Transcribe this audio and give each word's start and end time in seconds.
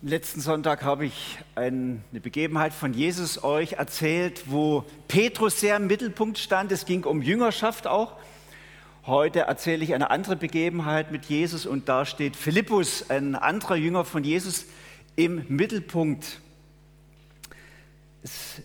Letzten 0.00 0.40
Sonntag 0.40 0.84
habe 0.84 1.06
ich 1.06 1.40
eine 1.56 2.00
Begebenheit 2.12 2.72
von 2.72 2.94
Jesus 2.94 3.42
euch 3.42 3.72
erzählt, 3.72 4.44
wo 4.46 4.84
Petrus 5.08 5.58
sehr 5.58 5.76
im 5.76 5.88
Mittelpunkt 5.88 6.38
stand. 6.38 6.70
Es 6.70 6.84
ging 6.86 7.02
um 7.02 7.20
Jüngerschaft 7.20 7.88
auch. 7.88 8.12
Heute 9.06 9.40
erzähle 9.40 9.82
ich 9.82 9.94
eine 9.94 10.12
andere 10.12 10.36
Begebenheit 10.36 11.10
mit 11.10 11.24
Jesus 11.24 11.66
und 11.66 11.88
da 11.88 12.06
steht 12.06 12.36
Philippus, 12.36 13.10
ein 13.10 13.34
anderer 13.34 13.74
Jünger 13.74 14.04
von 14.04 14.22
Jesus, 14.22 14.66
im 15.16 15.44
Mittelpunkt. 15.48 16.42
Das 18.22 18.62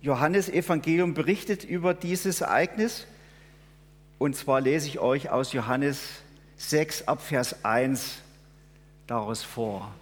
Johannesevangelium 0.00 1.12
berichtet 1.12 1.62
über 1.62 1.92
dieses 1.92 2.40
Ereignis 2.40 3.06
und 4.18 4.34
zwar 4.34 4.62
lese 4.62 4.88
ich 4.88 4.98
euch 4.98 5.28
aus 5.28 5.52
Johannes 5.52 6.00
6 6.56 7.06
ab 7.06 7.20
Vers 7.20 7.66
1 7.66 8.22
daraus 9.06 9.42
vor. 9.42 9.92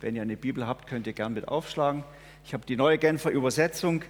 Wenn 0.00 0.14
ihr 0.14 0.22
eine 0.22 0.36
Bibel 0.36 0.66
habt, 0.66 0.86
könnt 0.86 1.06
ihr 1.06 1.14
gern 1.14 1.32
mit 1.32 1.48
aufschlagen. 1.48 2.04
Ich 2.44 2.52
habe 2.52 2.66
die 2.66 2.76
neue 2.76 2.98
Genfer 2.98 3.30
Übersetzung, 3.30 4.02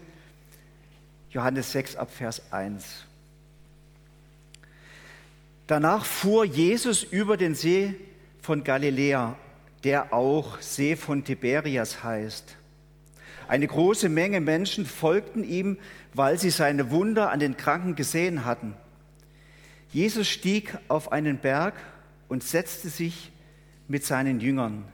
Johannes 1.31 1.73
6 1.73 1.97
ab 1.97 2.11
Vers 2.11 2.53
1. 2.53 3.05
Danach 5.67 6.05
fuhr 6.05 6.45
Jesus 6.45 7.03
über 7.03 7.37
den 7.37 7.55
See 7.55 7.95
von 8.43 8.65
Galiläa, 8.65 9.37
der 9.85 10.13
auch 10.13 10.61
See 10.61 10.97
von 10.97 11.25
Tiberias 11.25 12.03
heißt. 12.03 12.57
Eine 13.49 13.69
große 13.69 14.09
Menge 14.09 14.41
Menschen 14.41 14.87
folgten 14.87 15.45
ihm, 15.45 15.79
weil 16.15 16.39
sie 16.39 16.51
seine 16.51 16.91
Wunder 16.91 17.31
an 17.31 17.39
den 17.39 17.57
Kranken 17.57 17.95
gesehen 17.95 18.45
hatten. 18.45 18.75
Jesus 19.93 20.29
stieg 20.29 20.77
auf 20.89 21.13
einen 21.13 21.39
Berg 21.39 21.75
und 22.29 22.43
setzte 22.43 22.89
sich 22.89 23.31
mit 23.87 24.05
seinen 24.05 24.41
Jüngern. 24.41 24.85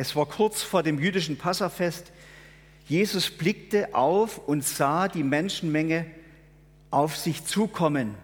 Es 0.00 0.16
war 0.16 0.24
kurz 0.24 0.62
vor 0.62 0.82
dem 0.82 0.98
jüdischen 0.98 1.36
Passafest. 1.36 2.10
Jesus 2.86 3.30
blickte 3.30 3.94
auf 3.94 4.38
und 4.38 4.64
sah 4.64 5.08
die 5.08 5.22
Menschenmenge 5.22 6.06
auf 6.90 7.18
sich 7.18 7.44
zukommen. 7.44 8.14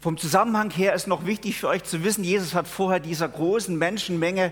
Vom 0.00 0.18
Zusammenhang 0.18 0.70
her 0.72 0.94
ist 0.94 1.06
noch 1.06 1.24
wichtig 1.24 1.56
für 1.56 1.68
euch 1.68 1.84
zu 1.84 2.02
wissen, 2.02 2.24
Jesus 2.24 2.52
hat 2.52 2.66
vorher 2.66 2.98
dieser 2.98 3.28
großen 3.28 3.78
Menschenmenge 3.78 4.50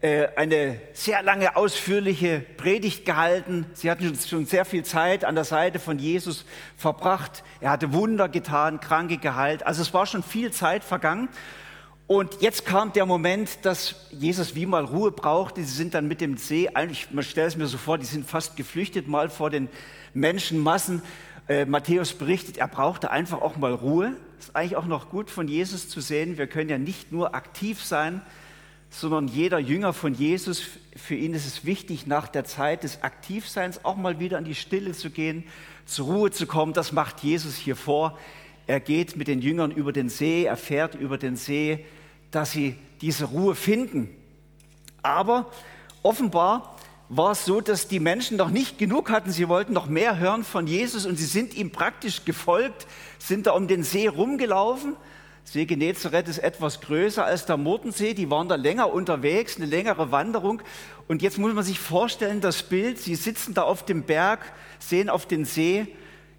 äh, 0.00 0.26
eine 0.34 0.80
sehr 0.94 1.22
lange, 1.22 1.54
ausführliche 1.54 2.40
Predigt 2.40 3.04
gehalten. 3.04 3.66
Sie 3.74 3.88
hatten 3.88 4.18
schon 4.18 4.46
sehr 4.46 4.64
viel 4.64 4.84
Zeit 4.84 5.24
an 5.24 5.36
der 5.36 5.44
Seite 5.44 5.78
von 5.78 6.00
Jesus 6.00 6.44
verbracht. 6.76 7.44
Er 7.60 7.70
hatte 7.70 7.92
Wunder 7.92 8.28
getan, 8.28 8.80
Kranke 8.80 9.18
geheilt. 9.18 9.64
Also 9.64 9.80
es 9.80 9.94
war 9.94 10.06
schon 10.06 10.24
viel 10.24 10.50
Zeit 10.50 10.82
vergangen. 10.82 11.28
Und 12.12 12.42
jetzt 12.42 12.66
kam 12.66 12.92
der 12.92 13.06
Moment, 13.06 13.60
dass 13.62 13.94
Jesus 14.10 14.54
wie 14.54 14.66
mal 14.66 14.84
Ruhe 14.84 15.12
brauchte. 15.12 15.64
Sie 15.64 15.74
sind 15.74 15.94
dann 15.94 16.08
mit 16.08 16.20
dem 16.20 16.36
See, 16.36 16.68
eigentlich, 16.68 17.10
man 17.10 17.24
stellt 17.24 17.48
es 17.48 17.56
mir 17.56 17.66
so 17.66 17.78
vor, 17.78 17.96
die 17.96 18.04
sind 18.04 18.28
fast 18.28 18.54
geflüchtet 18.54 19.08
mal 19.08 19.30
vor 19.30 19.48
den 19.48 19.70
Menschenmassen. 20.12 21.00
Äh, 21.48 21.64
Matthäus 21.64 22.12
berichtet, 22.12 22.58
er 22.58 22.68
brauchte 22.68 23.10
einfach 23.10 23.40
auch 23.40 23.56
mal 23.56 23.72
Ruhe. 23.72 24.14
Ist 24.38 24.54
eigentlich 24.54 24.76
auch 24.76 24.84
noch 24.84 25.08
gut 25.08 25.30
von 25.30 25.48
Jesus 25.48 25.88
zu 25.88 26.02
sehen. 26.02 26.36
Wir 26.36 26.46
können 26.48 26.68
ja 26.68 26.76
nicht 26.76 27.12
nur 27.12 27.34
aktiv 27.34 27.82
sein, 27.82 28.20
sondern 28.90 29.26
jeder 29.26 29.58
Jünger 29.58 29.94
von 29.94 30.12
Jesus, 30.12 30.62
für 30.94 31.14
ihn 31.14 31.32
ist 31.32 31.46
es 31.46 31.64
wichtig, 31.64 32.06
nach 32.06 32.28
der 32.28 32.44
Zeit 32.44 32.82
des 32.82 33.02
Aktivseins 33.02 33.86
auch 33.86 33.96
mal 33.96 34.20
wieder 34.20 34.36
in 34.36 34.44
die 34.44 34.54
Stille 34.54 34.92
zu 34.92 35.08
gehen, 35.08 35.44
zur 35.86 36.08
Ruhe 36.08 36.30
zu 36.30 36.46
kommen. 36.46 36.74
Das 36.74 36.92
macht 36.92 37.20
Jesus 37.20 37.56
hier 37.56 37.74
vor. 37.74 38.18
Er 38.66 38.80
geht 38.80 39.16
mit 39.16 39.28
den 39.28 39.40
Jüngern 39.40 39.70
über 39.70 39.94
den 39.94 40.10
See, 40.10 40.44
er 40.44 40.58
fährt 40.58 40.94
über 40.94 41.16
den 41.16 41.36
See, 41.36 41.86
dass 42.32 42.50
sie 42.50 42.76
diese 43.00 43.26
Ruhe 43.26 43.54
finden. 43.54 44.10
Aber 45.02 45.50
offenbar 46.02 46.76
war 47.08 47.32
es 47.32 47.44
so, 47.44 47.60
dass 47.60 47.88
die 47.88 48.00
Menschen 48.00 48.36
noch 48.36 48.50
nicht 48.50 48.78
genug 48.78 49.10
hatten. 49.10 49.30
Sie 49.30 49.48
wollten 49.48 49.72
noch 49.72 49.86
mehr 49.86 50.18
hören 50.18 50.44
von 50.44 50.66
Jesus 50.66 51.06
und 51.06 51.16
sie 51.16 51.26
sind 51.26 51.54
ihm 51.54 51.70
praktisch 51.70 52.24
gefolgt, 52.24 52.86
sind 53.18 53.46
da 53.46 53.52
um 53.52 53.68
den 53.68 53.84
See 53.84 54.08
rumgelaufen. 54.08 54.96
See 55.44 55.66
Genezareth 55.66 56.28
ist 56.28 56.38
etwas 56.38 56.80
größer 56.80 57.24
als 57.24 57.46
der 57.46 57.56
Mordensee. 57.56 58.14
Die 58.14 58.30
waren 58.30 58.48
da 58.48 58.54
länger 58.54 58.92
unterwegs, 58.92 59.56
eine 59.56 59.66
längere 59.66 60.10
Wanderung. 60.10 60.62
Und 61.08 61.20
jetzt 61.20 61.38
muss 61.38 61.52
man 61.52 61.64
sich 61.64 61.78
vorstellen, 61.78 62.40
das 62.40 62.62
Bild, 62.62 62.98
sie 62.98 63.16
sitzen 63.16 63.52
da 63.52 63.62
auf 63.62 63.84
dem 63.84 64.04
Berg, 64.04 64.40
sehen 64.78 65.10
auf 65.10 65.26
den 65.26 65.44
See 65.44 65.88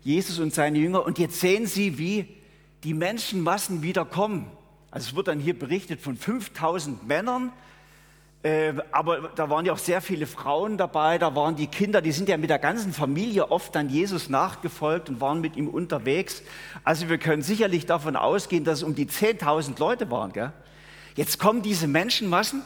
Jesus 0.01 0.40
und 0.40 0.53
seine 0.53 0.79
Jünger 0.79 1.06
und 1.06 1.17
jetzt 1.17 1.40
sehen 1.40 1.66
sie, 1.66 1.97
wie 1.97 2.28
die 2.84 2.94
Menschenmassen 2.94 3.81
wieder 3.81 4.03
kommen. 4.03 4.51
Also 4.93 5.09
es 5.09 5.15
wird 5.15 5.27
dann 5.27 5.39
hier 5.39 5.57
berichtet 5.57 6.01
von 6.01 6.15
5000 6.15 7.07
Männern, 7.07 7.51
äh, 8.43 8.73
aber 8.91 9.31
da 9.35 9.49
waren 9.49 9.65
ja 9.65 9.73
auch 9.73 9.79
sehr 9.79 10.01
viele 10.01 10.27
Frauen 10.27 10.77
dabei, 10.77 11.17
da 11.17 11.35
waren 11.35 11.55
die 11.55 11.65
Kinder, 11.65 11.99
die 11.99 12.11
sind 12.11 12.29
ja 12.29 12.37
mit 12.37 12.51
der 12.51 12.59
ganzen 12.59 12.93
Familie 12.93 13.49
oft 13.49 13.73
dann 13.73 13.89
Jesus 13.89 14.29
nachgefolgt 14.29 15.09
und 15.09 15.19
waren 15.19 15.41
mit 15.41 15.55
ihm 15.55 15.67
unterwegs. 15.67 16.43
Also 16.83 17.09
wir 17.09 17.17
können 17.17 17.41
sicherlich 17.41 17.87
davon 17.87 18.15
ausgehen, 18.15 18.65
dass 18.65 18.79
es 18.79 18.83
um 18.83 18.93
die 18.93 19.07
10.000 19.07 19.79
Leute 19.79 20.11
waren. 20.11 20.31
Gell? 20.31 20.53
Jetzt 21.15 21.39
kommen 21.39 21.63
diese 21.63 21.87
Menschenmassen 21.87 22.61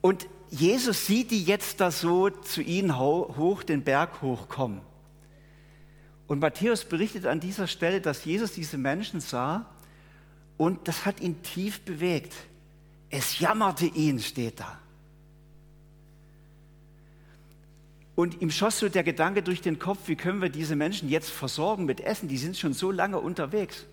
und 0.00 0.26
Jesus 0.48 1.04
sieht 1.04 1.30
die 1.30 1.44
jetzt 1.44 1.82
da 1.82 1.90
so 1.90 2.30
zu 2.30 2.62
ihnen 2.62 2.98
hoch 2.98 3.64
den 3.64 3.84
Berg 3.84 4.22
hochkommen. 4.22 4.80
Und 6.26 6.40
Matthäus 6.40 6.86
berichtet 6.86 7.26
an 7.26 7.38
dieser 7.38 7.66
Stelle, 7.66 8.00
dass 8.00 8.24
Jesus 8.24 8.52
diese 8.52 8.78
Menschen 8.78 9.20
sah 9.20 9.66
und 10.58 10.86
das 10.88 11.06
hat 11.06 11.20
ihn 11.20 11.42
tief 11.42 11.80
bewegt. 11.80 12.34
Es 13.08 13.38
jammerte 13.38 13.86
ihn, 13.86 14.18
steht 14.18 14.60
da. 14.60 14.78
Und 18.14 18.42
ihm 18.42 18.50
schoss 18.50 18.80
so 18.80 18.88
der 18.88 19.04
Gedanke 19.04 19.42
durch 19.42 19.62
den 19.62 19.78
Kopf, 19.78 20.00
wie 20.06 20.16
können 20.16 20.42
wir 20.42 20.48
diese 20.48 20.74
Menschen 20.74 21.08
jetzt 21.08 21.30
versorgen 21.30 21.84
mit 21.84 22.00
Essen? 22.00 22.28
Die 22.28 22.36
sind 22.36 22.58
schon 22.58 22.72
so 22.72 22.90
lange 22.90 23.20
unterwegs. 23.20 23.86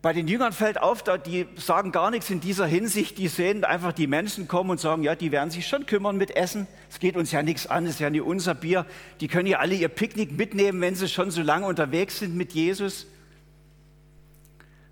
Bei 0.00 0.14
den 0.14 0.28
Jüngern 0.28 0.52
fällt 0.52 0.80
auf, 0.80 1.04
die 1.26 1.46
sagen 1.56 1.92
gar 1.92 2.10
nichts 2.10 2.30
in 2.30 2.40
dieser 2.40 2.66
Hinsicht. 2.66 3.18
Die 3.18 3.28
sehen 3.28 3.64
einfach 3.64 3.92
die 3.92 4.06
Menschen 4.06 4.48
kommen 4.48 4.70
und 4.70 4.80
sagen, 4.80 5.02
ja, 5.02 5.14
die 5.14 5.32
werden 5.32 5.50
sich 5.50 5.66
schon 5.66 5.84
kümmern 5.84 6.16
mit 6.16 6.36
Essen. 6.36 6.66
Es 6.88 7.00
geht 7.00 7.16
uns 7.16 7.32
ja 7.32 7.42
nichts 7.42 7.66
an, 7.66 7.84
es 7.84 7.94
ist 7.94 8.00
ja 8.00 8.08
nicht 8.08 8.22
unser 8.22 8.54
Bier. 8.54 8.86
Die 9.20 9.28
können 9.28 9.46
ja 9.46 9.58
alle 9.58 9.74
ihr 9.74 9.88
Picknick 9.88 10.32
mitnehmen, 10.32 10.80
wenn 10.80 10.94
sie 10.94 11.08
schon 11.08 11.30
so 11.30 11.42
lange 11.42 11.66
unterwegs 11.66 12.20
sind 12.20 12.34
mit 12.34 12.52
Jesus. 12.54 13.06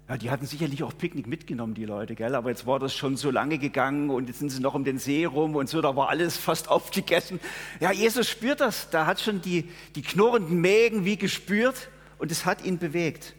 Ja, 0.09 0.17
die 0.17 0.31
hatten 0.31 0.47
sicherlich 0.47 0.85
auch 0.85 0.97
Picknick 0.97 1.27
mitgenommen, 1.27 1.75
die 1.75 1.85
Leute, 1.85 2.15
gell? 2.15 2.37
aber 2.37 2.51
jetzt 2.51 2.65
war 2.65 2.79
das 2.79 2.95
schon 2.95 3.17
so 3.17 3.33
lange 3.33 3.59
gegangen 3.59 4.11
und 4.11 4.29
jetzt 4.29 4.39
sind 4.39 4.51
sie 4.51 4.61
noch 4.61 4.75
um 4.75 4.85
den 4.85 4.99
See 4.99 5.25
rum 5.25 5.57
und 5.57 5.69
so, 5.69 5.81
da 5.81 5.97
war 5.97 6.11
alles 6.11 6.37
fast 6.37 6.69
aufgegessen. 6.69 7.41
Ja, 7.81 7.91
Jesus 7.91 8.29
spürt 8.29 8.61
das, 8.61 8.89
da 8.91 9.07
hat 9.07 9.21
schon 9.21 9.41
die, 9.41 9.69
die 9.97 10.03
knurrenden 10.03 10.61
Mägen 10.61 11.05
wie 11.05 11.17
gespürt 11.17 11.89
und 12.19 12.31
es 12.31 12.47
hat 12.47 12.65
ihn 12.65 12.79
bewegt. 12.79 13.35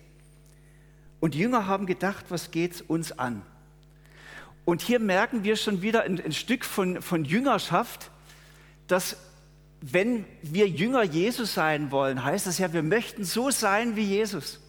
Und 1.22 1.36
die 1.36 1.40
Jünger 1.40 1.68
haben 1.68 1.86
gedacht, 1.86 2.26
was 2.30 2.52
geht's 2.52 2.82
uns 2.82 3.18
an? 3.18 3.44
Und 4.66 4.82
hier 4.82 5.00
merken 5.00 5.46
wir 5.46 5.56
schon 5.56 5.82
wieder 5.82 6.04
ein, 6.04 6.20
ein 6.20 6.34
Stück 6.34 6.66
von, 6.66 7.02
von 7.02 7.24
Jüngerschaft, 7.24 8.12
dass 8.88 9.16
wenn 9.80 10.26
wir 10.42 10.68
Jünger 10.68 11.04
Jesus 11.04 11.54
sein 11.54 11.92
wollen, 11.92 12.26
heißt 12.26 12.46
das 12.46 12.58
ja, 12.58 12.74
wir 12.74 12.84
möchten 12.84 13.24
so 13.24 13.52
sein 13.52 13.96
wie 13.96 14.04
Jesus. 14.04 14.60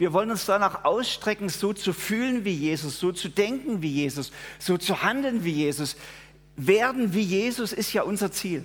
Wir 0.00 0.14
wollen 0.14 0.30
uns 0.30 0.46
danach 0.46 0.86
ausstrecken, 0.86 1.50
so 1.50 1.74
zu 1.74 1.92
fühlen 1.92 2.46
wie 2.46 2.54
Jesus, 2.54 2.98
so 2.98 3.12
zu 3.12 3.28
denken 3.28 3.82
wie 3.82 3.90
Jesus, 3.90 4.32
so 4.58 4.78
zu 4.78 5.02
handeln 5.02 5.44
wie 5.44 5.50
Jesus. 5.50 5.94
Werden 6.56 7.12
wie 7.12 7.20
Jesus 7.20 7.74
ist 7.74 7.92
ja 7.92 8.00
unser 8.00 8.32
Ziel. 8.32 8.64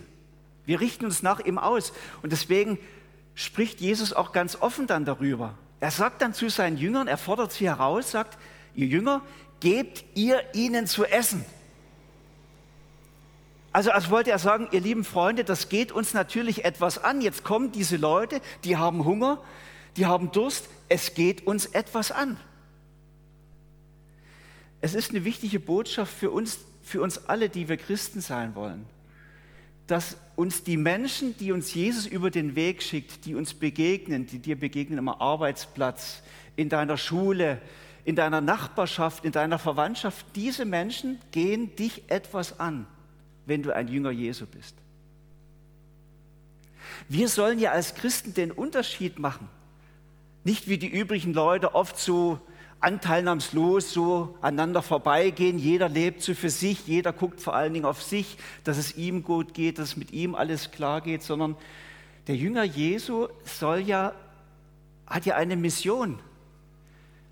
Wir 0.66 0.79
richten 0.79 1.03
uns 1.03 1.24
nach 1.24 1.41
ihm 1.41 1.57
aus. 1.57 1.91
Und 2.22 2.31
deswegen 2.31 2.79
spricht 3.34 3.81
Jesus 3.81 4.13
auch 4.13 4.31
ganz 4.31 4.56
offen 4.56 4.88
dann 4.88 5.03
darüber. 5.03 5.57
Er 5.81 5.91
sagt 5.91 6.22
dann 6.22 6.34
zu 6.34 6.50
seinen 6.50 6.78
Jüngern, 6.78 7.09
er 7.09 7.18
fordert 7.18 7.51
sie 7.51 7.68
heraus, 7.68 8.12
sagt, 8.12 8.38
ihr 8.74 8.88
Jünger, 8.88 9.22
gebt 9.59 10.06
ihr 10.13 10.41
ihnen 10.53 10.88
zu 10.88 11.03
essen. 11.03 11.44
Also 13.74 13.92
als 13.92 14.09
wollte 14.09 14.31
er 14.31 14.39
sagen, 14.39 14.69
ihr 14.71 14.80
lieben 14.80 15.04
Freunde, 15.04 15.44
das 15.44 15.68
geht 15.68 15.92
uns 15.92 16.13
natürlich 16.13 16.63
etwas 16.63 17.04
an. 17.04 17.19
Jetzt 17.19 17.44
kommen 17.44 17.74
diese 17.74 17.98
Leute, 17.98 18.39
die 18.63 18.77
haben 18.77 19.04
Hunger, 19.04 19.42
die 19.97 20.06
haben 20.06 20.31
Durst, 20.31 20.69
es 20.89 21.13
geht 21.13 21.47
uns 21.47 21.65
etwas 21.68 22.12
an. 22.12 22.38
Es 24.81 24.94
ist 24.94 25.12
eine 25.12 25.24
wichtige 25.24 25.59
Botschaft 25.59 26.13
für 26.13 26.31
uns, 26.31 26.59
für 26.83 27.01
uns 27.01 27.25
alle, 27.25 27.50
die 27.50 27.69
wir 27.69 27.77
Christen 27.77 28.21
sein 28.21 28.56
wollen, 28.56 28.86
dass 29.88 30.18
uns 30.36 30.63
die 30.63 30.77
Menschen, 30.77 31.38
die 31.38 31.51
uns 31.51 31.74
Jesus 31.74 32.06
über 32.06 32.30
den 32.30 32.56
Weg 32.56 32.83
schickt, 32.83 33.25
die 33.25 33.36
uns 33.36 33.53
begegnen, 33.53 34.27
die 34.27 34.39
dir 34.39 34.59
begegnen 34.59 35.00
am 35.00 35.09
Arbeitsplatz, 35.09 36.21
in 36.56 36.69
deiner 36.69 36.97
Schule, 36.97 37.62
in 38.03 38.15
deiner 38.15 38.42
Nachbarschaft, 38.42 39.25
in 39.25 39.31
deiner 39.31 39.59
Verwandtschaft, 39.59 40.25
diese 40.36 40.65
Menschen 40.65 41.19
gehen 41.31 41.75
dich 41.75 42.03
etwas 42.07 42.59
an, 42.59 42.86
wenn 43.45 43.63
du 43.63 43.75
ein 43.75 43.88
Jünger 43.88 44.12
Jesu 44.12 44.45
bist. 44.45 44.75
Wir 47.09 47.27
sollen 47.30 47.59
ja 47.59 47.71
als 47.71 47.95
Christen 47.95 48.33
den 48.33 48.51
Unterschied 48.51 49.19
machen 49.19 49.50
nicht 50.45 50.69
wie 50.69 50.77
die 50.77 50.88
übrigen 50.88 51.33
Leute 51.33 51.75
oft 51.75 52.00
so 52.00 52.39
anteilnahmslos 52.80 53.92
so 53.92 54.38
aneinander 54.42 54.83
vorbeigehen. 54.83 55.57
Jeder 55.57 55.89
lebt 55.89 56.21
so 56.21 56.36
für 56.36 56.51
sich, 56.51 56.86
jeder 56.88 57.13
guckt 57.13 57.42
vor 57.42 57.56
allen 57.56 57.74
Dingen 57.74 57.86
auf 57.86 58.03
sich, 58.03 58.38
dass 58.63 58.77
es 58.77 58.95
ihm 58.95 59.24
gut 59.24 59.53
geht, 59.56 59.80
dass 59.80 59.89
es 59.89 59.97
mit 59.97 60.12
ihm 60.12 60.36
alles 60.36 60.71
klar 60.71 61.01
geht, 61.01 61.24
sondern 61.24 61.57
der 62.27 62.36
Jünger 62.36 62.63
Jesu 62.63 63.27
soll 63.44 63.80
ja, 63.80 64.13
hat 65.07 65.25
ja 65.25 65.36
eine 65.36 65.56
Mission. 65.56 66.19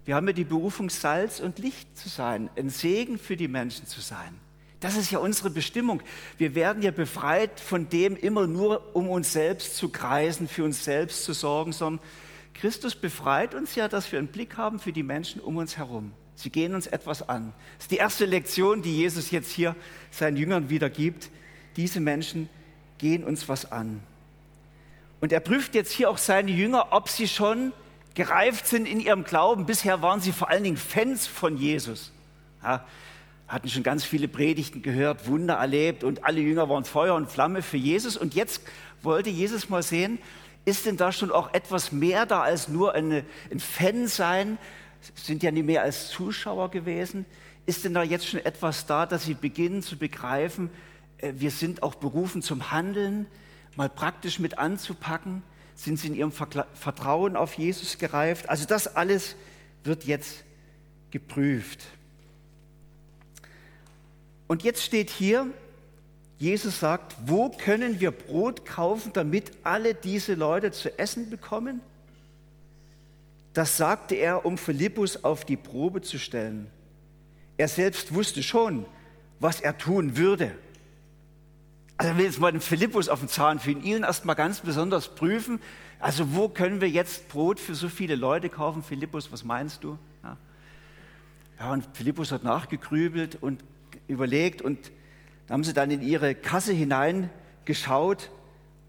Wir 0.06 0.16
haben 0.16 0.28
ja 0.28 0.34
die 0.34 0.44
Berufung, 0.44 0.90
Salz 0.90 1.40
und 1.40 1.60
Licht 1.60 1.98
zu 1.98 2.10
sein, 2.10 2.50
ein 2.58 2.70
Segen 2.70 3.18
für 3.20 3.38
die 3.38 3.48
Menschen 3.48 3.86
zu 3.86 4.02
sein. 4.02 4.40
Das 4.80 4.98
ist 4.98 5.12
ja 5.12 5.20
unsere 5.20 5.50
Bestimmung. 5.50 6.02
Wir 6.38 6.56
werden 6.56 6.82
ja 6.82 6.92
befreit 6.92 7.60
von 7.60 7.88
dem, 7.90 8.18
immer 8.18 8.48
nur 8.48 8.96
um 8.96 9.08
uns 9.08 9.32
selbst 9.32 9.78
zu 9.78 9.90
kreisen, 9.90 10.48
für 10.48 10.66
uns 10.66 10.84
selbst 10.84 11.24
zu 11.24 11.34
sorgen, 11.34 11.72
sondern 11.72 12.04
Christus 12.54 12.96
befreit 12.96 13.56
uns 13.56 13.76
ja, 13.76 13.88
dass 13.88 14.12
wir 14.12 14.20
einen 14.20 14.28
Blick 14.28 14.58
haben 14.58 14.80
für 14.80 14.92
die 14.92 15.04
Menschen 15.04 15.42
um 15.42 15.58
uns 15.58 15.78
herum. 15.78 16.14
Sie 16.36 16.50
gehen 16.50 16.74
uns 16.76 16.88
etwas 16.88 17.28
an. 17.28 17.54
Das 17.78 17.86
ist 17.86 17.92
die 17.92 17.98
erste 17.98 18.26
Lektion, 18.26 18.82
die 18.82 18.98
Jesus 18.98 19.32
jetzt 19.32 19.52
hier 19.52 19.76
seinen 20.12 20.38
Jüngern 20.38 20.70
wieder 20.70 20.90
gibt. 20.90 21.30
Diese 21.76 22.00
Menschen 22.00 22.50
gehen 22.98 23.24
uns 23.24 23.48
was 23.50 23.72
an. 23.72 24.02
Und 25.22 25.32
er 25.32 25.40
prüft 25.40 25.76
jetzt 25.76 25.92
hier 25.92 26.10
auch 26.10 26.18
seine 26.18 26.52
Jünger, 26.52 26.88
ob 26.92 27.10
sie 27.10 27.28
schon 27.28 27.72
gereift 28.16 28.68
sind 28.68 28.88
in 28.88 29.00
ihrem 29.00 29.24
Glauben. 29.24 29.66
Bisher 29.66 30.02
waren 30.02 30.22
sie 30.22 30.32
vor 30.32 30.50
allen 30.50 30.64
Dingen 30.64 30.78
Fans 30.78 31.28
von 31.28 31.58
Jesus. 31.58 32.12
Ja, 32.62 32.86
hatten 33.48 33.70
schon 33.70 33.84
ganz 33.84 34.04
viele 34.04 34.28
Predigten 34.28 34.82
gehört, 34.82 35.28
Wunder 35.28 35.56
erlebt 35.56 36.04
und 36.04 36.26
alle 36.26 36.42
Jünger 36.42 36.70
waren 36.70 36.86
Feuer 36.86 37.16
und 37.16 37.30
Flamme 37.30 37.62
für 37.62 37.78
Jesus. 37.78 38.18
Und 38.18 38.34
jetzt 38.34 38.64
wollte 39.02 39.30
Jesus 39.30 39.70
mal 39.70 39.84
sehen, 39.84 40.20
ist 40.66 40.86
denn 40.86 40.98
da 40.98 41.12
schon 41.12 41.32
auch 41.32 41.54
etwas 41.54 41.92
mehr 41.92 42.26
da 42.26 42.42
als 42.42 42.68
nur 42.68 42.94
eine, 42.94 43.26
ein 43.52 43.60
Fan 43.60 44.08
sein? 44.08 44.58
Sind 45.16 45.44
ja 45.44 45.52
nicht 45.52 45.66
mehr 45.66 45.84
als 45.84 46.10
Zuschauer 46.10 46.72
gewesen. 46.72 47.26
Ist 47.66 47.84
denn 47.84 47.94
da 47.94 48.04
jetzt 48.04 48.28
schon 48.28 48.44
etwas 48.44 48.86
da, 48.86 49.06
dass 49.06 49.26
sie 49.26 49.34
beginnen 49.34 49.82
zu 49.82 49.98
begreifen, 49.98 50.70
äh, 51.18 51.34
wir 51.36 51.52
sind 51.52 51.84
auch 51.84 51.96
berufen 51.96 52.42
zum 52.42 52.72
Handeln, 52.72 53.26
mal 53.76 53.90
praktisch 53.90 54.40
mit 54.40 54.58
anzupacken? 54.58 55.44
Sind 55.76 55.98
sie 56.00 56.08
in 56.08 56.16
ihrem 56.16 56.32
Vertrauen 56.32 57.36
auf 57.36 57.56
Jesus 57.56 57.98
gereift? 57.98 58.48
Also 58.48 58.66
das 58.66 58.96
alles 58.96 59.36
wird 59.84 60.06
jetzt 60.06 60.44
geprüft. 61.12 61.84
Und 64.48 64.64
jetzt 64.64 64.84
steht 64.84 65.10
hier, 65.10 65.48
Jesus 66.40 66.80
sagt, 66.80 67.16
wo 67.26 67.50
können 67.50 68.00
wir 68.00 68.12
Brot 68.12 68.66
kaufen, 68.66 69.12
damit 69.14 69.52
alle 69.64 69.94
diese 69.94 70.34
Leute 70.34 70.72
zu 70.72 70.98
essen 71.00 71.30
bekommen? 71.30 71.82
Das 73.54 73.78
sagte 73.78 74.16
er, 74.16 74.46
um 74.46 74.58
Philippus 74.58 75.24
auf 75.24 75.46
die 75.46 75.58
Probe 75.58 76.02
zu 76.02 76.18
stellen. 76.18 76.68
Er 77.58 77.68
selbst 77.68 78.14
wusste 78.14 78.42
schon, 78.42 78.86
was 79.40 79.62
er 79.62 79.78
tun 79.78 80.18
würde. 80.18 80.52
Also 81.98 82.12
er 82.12 82.18
will 82.18 82.26
jetzt 82.26 82.40
mal 82.40 82.52
den 82.52 82.62
Philippus 82.62 83.08
auf 83.10 83.20
den 83.20 83.30
Zahn 83.30 83.60
fühlen, 83.60 83.84
ihn 83.84 84.04
erst 84.04 84.26
mal 84.26 84.34
ganz 84.34 84.62
besonders 84.62 85.14
prüfen. 85.14 85.60
Also 86.00 86.34
wo 86.34 86.50
können 86.50 86.82
wir 86.82 86.90
jetzt 86.90 87.30
Brot 87.30 87.60
für 87.60 87.76
so 87.76 87.88
viele 87.88 88.16
Leute 88.16 88.50
kaufen? 88.50 88.82
Philippus, 88.82 89.32
was 89.32 89.44
meinst 89.44 89.84
du? 89.84 90.00
Ja, 90.24 90.38
ja 91.60 91.72
und 91.72 91.86
Philippus 91.94 92.32
hat 92.32 92.44
nachgegrübelt 92.44 93.38
und 93.40 93.64
überlegt 94.08 94.64
und 94.64 94.92
da 95.48 95.54
haben 95.54 95.64
sie 95.64 95.74
dann 95.74 95.92
in 95.92 96.02
ihre 96.02 96.36
Kasse 96.36 96.74
hineingeschaut 96.74 98.30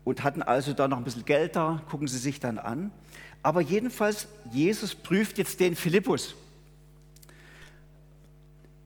und 0.04 0.22
hatten 0.22 0.42
also 0.42 0.72
da 0.72 0.88
noch 0.88 0.98
ein 0.98 1.04
bisschen 1.04 1.24
Geld 1.24 1.56
da, 1.56 1.82
gucken 1.88 2.08
sie 2.08 2.18
sich 2.18 2.40
dann 2.40 2.58
an. 2.58 2.92
Aber 3.42 3.60
jedenfalls, 3.60 4.28
Jesus 4.52 4.94
prüft 4.94 5.38
jetzt 5.38 5.60
den 5.60 5.76
Philippus. 5.76 6.34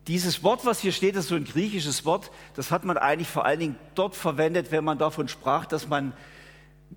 Dieses 0.07 0.43
Wort, 0.43 0.65
was 0.65 0.81
hier 0.81 0.93
steht, 0.93 1.17
ist 1.17 1.29
so 1.29 1.35
ein 1.35 1.45
griechisches 1.45 2.05
Wort, 2.07 2.31
das 2.55 2.71
hat 2.71 2.85
man 2.85 2.97
eigentlich 2.97 3.29
vor 3.29 3.45
allen 3.45 3.61
Dingen 3.61 3.77
dort 3.95 4.17
verwendet, 4.17 4.73
wenn 4.73 4.83
man 4.83 4.97
davon 4.97 5.29
sprach, 5.29 5.67
dass 5.67 5.87
man 5.87 6.15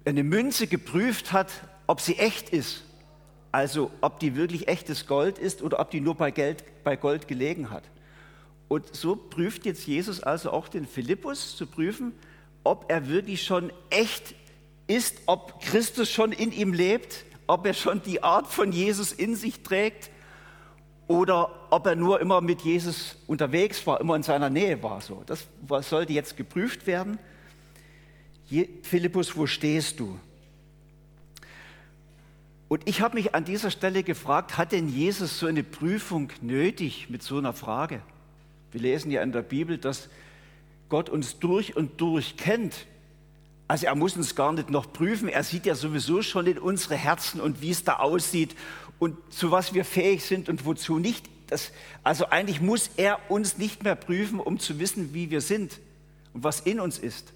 eine 0.06 0.24
Münze 0.24 0.68
geprüft 0.68 1.34
hat, 1.34 1.52
ob 1.88 2.00
sie 2.00 2.18
echt 2.18 2.50
ist. 2.50 2.84
Also 3.52 3.92
ob 4.00 4.20
die 4.20 4.36
wirklich 4.36 4.70
echtes 4.70 5.08
Gold 5.08 5.38
ist 5.38 5.62
oder 5.62 5.80
ob 5.80 5.92
die 5.92 6.00
nur 6.00 6.16
bei, 6.16 6.32
Geld, 6.32 6.64
bei 6.86 6.96
Gold 6.96 7.28
gelegen 7.28 7.70
hat. 7.70 7.84
Und 8.72 8.96
so 8.96 9.18
prüft 9.18 9.66
jetzt 9.66 9.86
Jesus 9.86 10.24
also 10.24 10.50
auch 10.52 10.70
den 10.70 10.88
Philippus 10.88 11.58
zu 11.58 11.68
prüfen, 11.68 12.14
ob 12.64 12.86
er 12.88 13.10
wirklich 13.10 13.44
schon 13.44 13.70
echt 13.90 14.34
ist, 14.88 15.18
ob 15.26 15.60
Christus 15.60 16.10
schon 16.10 16.32
in 16.32 16.54
ihm 16.54 16.72
lebt, 16.72 17.26
ob 17.48 17.66
er 17.66 17.74
schon 17.74 18.02
die 18.02 18.24
Art 18.24 18.48
von 18.48 18.72
Jesus 18.72 19.12
in 19.12 19.36
sich 19.36 19.62
trägt 19.62 20.10
oder 21.10 21.52
ob 21.70 21.86
er 21.86 21.98
nur 21.98 22.22
immer 22.22 22.40
mit 22.40 22.62
Jesus 22.62 23.18
unterwegs 23.28 23.86
war, 23.86 24.00
immer 24.00 24.16
in 24.16 24.24
seiner 24.24 24.50
Nähe 24.50 24.82
war. 24.82 25.02
So, 25.02 25.22
das 25.28 25.50
sollte 25.90 26.14
jetzt 26.14 26.38
geprüft 26.38 26.88
werden. 26.88 27.20
Philippus, 28.84 29.36
wo 29.36 29.48
stehst 29.48 30.00
du? 30.00 30.18
Und 32.70 32.88
ich 32.88 33.02
habe 33.02 33.16
mich 33.16 33.36
an 33.36 33.44
dieser 33.44 33.70
Stelle 33.70 34.02
gefragt, 34.04 34.58
hat 34.58 34.72
denn 34.72 34.88
Jesus 34.88 35.40
so 35.40 35.48
eine 35.48 35.62
Prüfung 35.62 36.30
nötig 36.40 37.10
mit 37.10 37.22
so 37.22 37.38
einer 37.38 37.52
Frage? 37.52 38.02
Wir 38.72 38.82
lesen 38.82 39.12
ja 39.12 39.22
in 39.22 39.32
der 39.32 39.42
Bibel, 39.42 39.78
dass 39.78 40.10
Gott 40.90 41.10
uns 41.10 41.40
durch 41.40 41.76
und 41.76 42.00
durch 42.02 42.38
kennt. 42.38 42.86
Also 43.68 43.86
er 43.86 43.96
muss 43.96 44.18
uns 44.18 44.36
gar 44.36 44.52
nicht 44.52 44.70
noch 44.70 44.92
prüfen, 44.92 45.30
er 45.30 45.44
sieht 45.44 45.66
ja 45.66 45.76
sowieso 45.76 46.22
schon 46.22 46.46
in 46.48 46.58
unsere 46.58 46.96
Herzen 46.96 47.40
und 47.40 47.62
wie 47.62 47.72
es 47.72 47.86
da 47.86 47.98
aussieht 47.98 48.56
und 49.00 49.18
zu 49.34 49.52
was 49.52 49.74
wir 49.74 49.86
fähig 49.86 50.26
sind 50.26 50.50
und 50.50 50.66
wozu 50.66 51.00
nicht. 51.00 51.30
Das, 51.48 51.72
also 52.04 52.28
eigentlich 52.28 52.62
muss 52.62 52.90
er 52.98 53.20
uns 53.30 53.58
nicht 53.58 53.84
mehr 53.84 53.96
prüfen, 53.96 54.40
um 54.40 54.60
zu 54.60 54.80
wissen, 54.80 55.14
wie 55.14 55.32
wir 55.32 55.42
sind 55.42 55.80
und 56.34 56.44
was 56.44 56.60
in 56.60 56.80
uns 56.80 57.00
ist. 57.00 57.34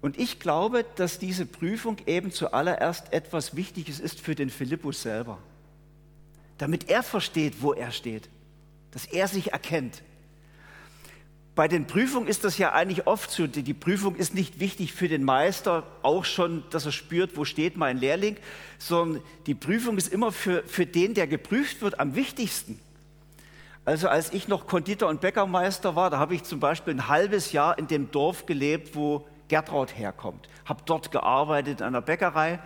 Und 0.00 0.18
ich 0.18 0.38
glaube, 0.38 0.84
dass 0.96 1.18
diese 1.18 1.46
Prüfung 1.46 1.96
eben 2.06 2.30
zuallererst 2.30 3.12
etwas 3.12 3.56
Wichtiges 3.56 3.98
ist 3.98 4.20
für 4.20 4.34
den 4.34 4.50
Philippus 4.50 5.02
selber, 5.02 5.38
damit 6.58 6.88
er 6.88 7.02
versteht, 7.02 7.60
wo 7.60 7.72
er 7.72 7.90
steht, 7.90 8.28
dass 8.92 9.06
er 9.06 9.26
sich 9.26 9.52
erkennt. 9.52 10.02
Bei 11.58 11.66
den 11.66 11.88
Prüfungen 11.88 12.28
ist 12.28 12.44
das 12.44 12.56
ja 12.56 12.70
eigentlich 12.70 13.08
oft 13.08 13.32
so. 13.32 13.48
Die 13.48 13.74
Prüfung 13.74 14.14
ist 14.14 14.32
nicht 14.32 14.60
wichtig 14.60 14.92
für 14.92 15.08
den 15.08 15.24
Meister, 15.24 15.82
auch 16.02 16.24
schon, 16.24 16.62
dass 16.70 16.86
er 16.86 16.92
spürt, 16.92 17.36
wo 17.36 17.44
steht 17.44 17.76
mein 17.76 17.98
Lehrling, 17.98 18.36
sondern 18.78 19.24
die 19.46 19.56
Prüfung 19.56 19.98
ist 19.98 20.12
immer 20.12 20.30
für, 20.30 20.62
für 20.62 20.86
den, 20.86 21.14
der 21.14 21.26
geprüft 21.26 21.82
wird, 21.82 21.98
am 21.98 22.14
wichtigsten. 22.14 22.78
Also 23.84 24.08
als 24.08 24.32
ich 24.32 24.46
noch 24.46 24.68
Konditor 24.68 25.08
und 25.08 25.20
Bäckermeister 25.20 25.96
war, 25.96 26.10
da 26.10 26.20
habe 26.20 26.36
ich 26.36 26.44
zum 26.44 26.60
Beispiel 26.60 26.94
ein 26.94 27.08
halbes 27.08 27.50
Jahr 27.50 27.76
in 27.76 27.88
dem 27.88 28.12
Dorf 28.12 28.46
gelebt, 28.46 28.94
wo 28.94 29.26
Gertraud 29.48 29.98
herkommt. 29.98 30.48
Habe 30.64 30.82
dort 30.86 31.10
gearbeitet 31.10 31.82
an 31.82 31.92
der 31.92 32.02
Bäckerei, 32.02 32.60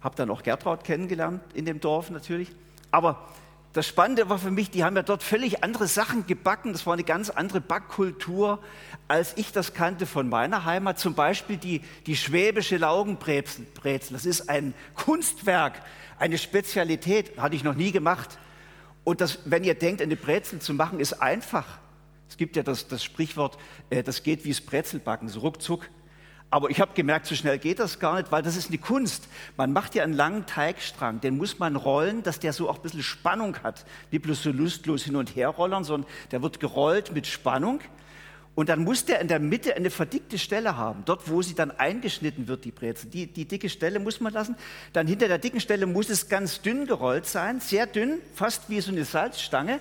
habe 0.00 0.16
dann 0.16 0.30
auch 0.30 0.42
Gertraud 0.42 0.82
kennengelernt 0.82 1.42
in 1.52 1.66
dem 1.66 1.78
Dorf 1.78 2.08
natürlich. 2.08 2.50
Aber 2.90 3.28
das 3.74 3.88
Spannende 3.88 4.28
war 4.28 4.38
für 4.38 4.52
mich, 4.52 4.70
die 4.70 4.84
haben 4.84 4.94
ja 4.94 5.02
dort 5.02 5.24
völlig 5.24 5.64
andere 5.64 5.88
Sachen 5.88 6.28
gebacken. 6.28 6.72
Das 6.72 6.86
war 6.86 6.92
eine 6.92 7.02
ganz 7.02 7.28
andere 7.28 7.60
Backkultur, 7.60 8.62
als 9.08 9.36
ich 9.36 9.50
das 9.50 9.74
kannte 9.74 10.06
von 10.06 10.28
meiner 10.28 10.64
Heimat. 10.64 11.00
Zum 11.00 11.14
Beispiel 11.14 11.56
die, 11.56 11.80
die 12.06 12.16
schwäbische 12.16 12.76
Laugenbrezel. 12.76 13.66
Das 13.82 14.26
ist 14.26 14.48
ein 14.48 14.74
Kunstwerk, 14.94 15.82
eine 16.20 16.38
Spezialität, 16.38 17.36
hatte 17.36 17.56
ich 17.56 17.64
noch 17.64 17.74
nie 17.74 17.90
gemacht. 17.90 18.38
Und 19.02 19.20
das, 19.20 19.40
wenn 19.44 19.64
ihr 19.64 19.74
denkt, 19.74 20.00
eine 20.00 20.14
Brezel 20.14 20.60
zu 20.60 20.72
machen, 20.72 21.00
ist 21.00 21.14
einfach. 21.14 21.66
Es 22.28 22.36
gibt 22.36 22.54
ja 22.54 22.62
das, 22.62 22.86
das 22.86 23.02
Sprichwort, 23.02 23.58
äh, 23.90 24.04
das 24.04 24.22
geht 24.22 24.44
wie 24.44 24.50
das 24.50 24.60
Brezelbacken, 24.60 25.28
so 25.28 25.40
ruckzuck. 25.40 25.90
Aber 26.54 26.70
ich 26.70 26.80
habe 26.80 26.92
gemerkt, 26.94 27.26
so 27.26 27.34
schnell 27.34 27.58
geht 27.58 27.80
das 27.80 27.98
gar 27.98 28.14
nicht, 28.14 28.30
weil 28.30 28.40
das 28.40 28.54
ist 28.54 28.68
eine 28.68 28.78
Kunst. 28.78 29.26
Man 29.56 29.72
macht 29.72 29.96
ja 29.96 30.04
einen 30.04 30.12
langen 30.12 30.46
Teigstrang, 30.46 31.20
den 31.20 31.36
muss 31.36 31.58
man 31.58 31.74
rollen, 31.74 32.22
dass 32.22 32.38
der 32.38 32.52
so 32.52 32.70
auch 32.70 32.76
ein 32.76 32.82
bisschen 32.82 33.02
Spannung 33.02 33.56
hat. 33.64 33.84
Nicht 34.12 34.22
bloß 34.22 34.44
so 34.44 34.52
lustlos 34.52 35.02
hin 35.02 35.16
und 35.16 35.34
her 35.34 35.48
rollern, 35.48 35.82
sondern 35.82 36.08
der 36.30 36.42
wird 36.42 36.60
gerollt 36.60 37.12
mit 37.12 37.26
Spannung. 37.26 37.80
Und 38.54 38.68
dann 38.68 38.84
muss 38.84 39.04
der 39.04 39.20
in 39.20 39.26
der 39.26 39.40
Mitte 39.40 39.74
eine 39.74 39.90
verdickte 39.90 40.38
Stelle 40.38 40.76
haben, 40.76 41.02
dort 41.06 41.28
wo 41.28 41.42
sie 41.42 41.56
dann 41.56 41.72
eingeschnitten 41.72 42.46
wird, 42.46 42.64
die 42.64 42.70
Brezel. 42.70 43.10
Die, 43.10 43.26
die 43.26 43.46
dicke 43.46 43.68
Stelle 43.68 43.98
muss 43.98 44.20
man 44.20 44.32
lassen. 44.32 44.54
Dann 44.92 45.08
hinter 45.08 45.26
der 45.26 45.38
dicken 45.38 45.58
Stelle 45.58 45.86
muss 45.86 46.08
es 46.08 46.28
ganz 46.28 46.62
dünn 46.62 46.86
gerollt 46.86 47.26
sein, 47.26 47.58
sehr 47.58 47.88
dünn, 47.88 48.20
fast 48.36 48.70
wie 48.70 48.80
so 48.80 48.92
eine 48.92 49.04
Salzstange. 49.04 49.80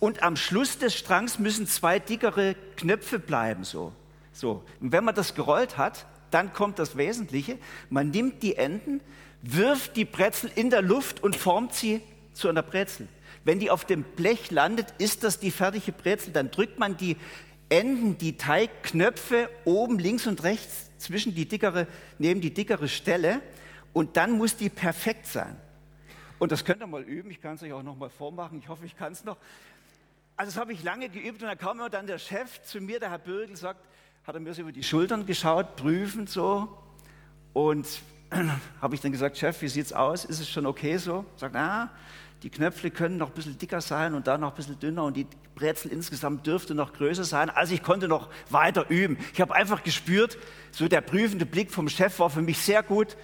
Und 0.00 0.24
am 0.24 0.34
Schluss 0.34 0.78
des 0.78 0.96
Strangs 0.96 1.38
müssen 1.38 1.68
zwei 1.68 2.00
dickere 2.00 2.56
Knöpfe 2.74 3.20
bleiben, 3.20 3.62
so. 3.62 3.92
So, 4.38 4.62
und 4.80 4.92
wenn 4.92 5.02
man 5.02 5.16
das 5.16 5.34
gerollt 5.34 5.78
hat, 5.78 6.06
dann 6.30 6.52
kommt 6.52 6.78
das 6.78 6.96
Wesentliche. 6.96 7.58
Man 7.90 8.10
nimmt 8.10 8.40
die 8.44 8.54
Enden, 8.54 9.00
wirft 9.42 9.96
die 9.96 10.04
Brezel 10.04 10.48
in 10.54 10.70
der 10.70 10.80
Luft 10.80 11.24
und 11.24 11.34
formt 11.34 11.74
sie 11.74 12.00
zu 12.34 12.48
einer 12.48 12.62
Brezel. 12.62 13.08
Wenn 13.42 13.58
die 13.58 13.68
auf 13.68 13.84
dem 13.84 14.04
Blech 14.04 14.52
landet, 14.52 14.94
ist 14.98 15.24
das 15.24 15.40
die 15.40 15.50
fertige 15.50 15.90
Brezel. 15.90 16.32
Dann 16.32 16.52
drückt 16.52 16.78
man 16.78 16.96
die 16.96 17.16
Enden, 17.68 18.16
die 18.16 18.36
Teigknöpfe 18.36 19.50
oben 19.64 19.98
links 19.98 20.28
und 20.28 20.44
rechts 20.44 20.88
zwischen 20.98 21.34
die 21.34 21.48
dickere, 21.48 21.88
neben 22.18 22.40
die 22.40 22.54
dickere 22.54 22.86
Stelle 22.86 23.40
und 23.92 24.16
dann 24.16 24.30
muss 24.30 24.56
die 24.56 24.68
perfekt 24.68 25.26
sein. 25.26 25.56
Und 26.38 26.52
das 26.52 26.64
könnt 26.64 26.80
ihr 26.80 26.86
mal 26.86 27.02
üben. 27.02 27.32
Ich 27.32 27.40
kann 27.40 27.56
es 27.56 27.64
euch 27.64 27.72
auch 27.72 27.82
noch 27.82 27.96
mal 27.96 28.08
vormachen. 28.08 28.60
Ich 28.60 28.68
hoffe, 28.68 28.86
ich 28.86 28.96
kann 28.96 29.10
es 29.10 29.24
noch. 29.24 29.36
Also 30.36 30.52
das 30.52 30.60
habe 30.60 30.72
ich 30.72 30.84
lange 30.84 31.08
geübt 31.08 31.42
und 31.42 31.48
da 31.48 31.56
kam 31.56 31.80
dann 31.90 32.06
der 32.06 32.18
Chef 32.18 32.62
zu 32.62 32.80
mir, 32.80 33.00
der 33.00 33.10
Herr 33.10 33.18
Bürgel, 33.18 33.56
sagt, 33.56 33.84
hat 34.24 34.34
er 34.34 34.40
mir 34.40 34.54
so 34.54 34.62
über 34.62 34.72
die 34.72 34.82
Schultern 34.82 35.26
geschaut, 35.26 35.76
prüfend 35.76 36.28
so. 36.28 36.68
Und 37.52 37.86
habe 38.80 38.94
ich 38.94 39.00
dann 39.00 39.12
gesagt, 39.12 39.38
Chef, 39.38 39.60
wie 39.62 39.68
sieht's 39.68 39.92
aus? 39.92 40.24
Ist 40.24 40.40
es 40.40 40.48
schon 40.48 40.66
okay 40.66 40.96
so? 40.98 41.24
Sagt, 41.36 41.56
ah, 41.56 41.90
die 42.42 42.50
Knöpfe 42.50 42.90
können 42.90 43.16
noch 43.16 43.28
ein 43.28 43.34
bisschen 43.34 43.58
dicker 43.58 43.80
sein 43.80 44.14
und 44.14 44.26
dann 44.26 44.42
noch 44.42 44.50
ein 44.50 44.56
bisschen 44.56 44.78
dünner 44.78 45.04
und 45.04 45.16
die 45.16 45.26
Brezel 45.54 45.90
insgesamt 45.90 46.46
dürfte 46.46 46.74
noch 46.74 46.92
größer 46.92 47.24
sein. 47.24 47.50
Also 47.50 47.74
ich 47.74 47.82
konnte 47.82 48.06
noch 48.06 48.28
weiter 48.48 48.88
üben. 48.90 49.18
Ich 49.32 49.40
habe 49.40 49.54
einfach 49.54 49.82
gespürt, 49.82 50.38
so 50.70 50.86
der 50.86 51.00
prüfende 51.00 51.46
Blick 51.46 51.72
vom 51.72 51.88
Chef 51.88 52.18
war 52.20 52.30
für 52.30 52.42
mich 52.42 52.58
sehr 52.58 52.84
gut 52.84 53.16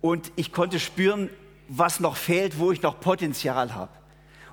und 0.00 0.32
ich 0.36 0.52
konnte 0.52 0.80
spüren, 0.80 1.28
was 1.68 2.00
noch 2.00 2.16
fehlt, 2.16 2.58
wo 2.58 2.72
ich 2.72 2.80
noch 2.80 3.00
Potenzial 3.00 3.74
habe. 3.74 3.92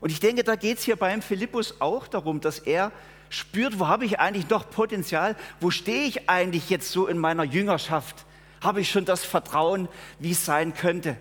Und 0.02 0.12
ich 0.12 0.20
denke, 0.20 0.44
da 0.44 0.56
geht 0.56 0.80
es 0.80 0.84
hier 0.84 0.96
beim 0.96 1.22
Philippus 1.22 1.80
auch 1.80 2.08
darum, 2.08 2.42
dass 2.42 2.60
er 2.60 2.92
spürt, 3.32 3.80
wo 3.80 3.88
habe 3.88 4.06
ich 4.06 4.20
eigentlich 4.20 4.50
noch 4.50 4.70
Potenzial, 4.70 5.36
wo 5.60 5.72
stehe 5.72 6.06
ich 6.06 6.30
eigentlich 6.30 6.70
jetzt 6.70 6.92
so 6.92 7.08
in 7.08 7.18
meiner 7.18 7.44
Jüngerschaft, 7.44 8.26
habe 8.62 8.82
ich 8.82 8.92
schon 8.92 9.06
das 9.06 9.24
Vertrauen, 9.24 9.88
wie 10.20 10.32
es 10.32 10.46
sein 10.46 10.74
könnte, 10.74 11.18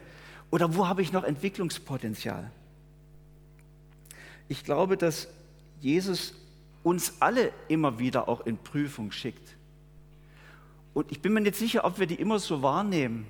oder 0.51 0.75
wo 0.75 0.89
habe 0.89 1.01
ich 1.01 1.13
noch 1.13 1.25
Entwicklungspotenzial. 1.25 2.51
Ich 4.49 4.65
glaube, 4.65 4.97
dass 4.97 5.29
Jesus 5.81 6.35
uns 6.83 7.15
alle 7.21 7.53
immer 7.69 7.99
wieder 7.99 8.29
auch 8.29 8.45
in 8.45 8.59
Prüfung 8.59 9.13
schickt. 9.13 9.57
Und 10.93 11.13
ich 11.13 11.23
bin 11.23 11.33
mir 11.33 11.41
nicht 11.41 11.55
sicher, 11.55 11.85
ob 11.85 12.01
wir 12.01 12.07
die 12.07 12.17
immer 12.17 12.41
so 12.41 12.63
wahrnehmen. 12.63 13.27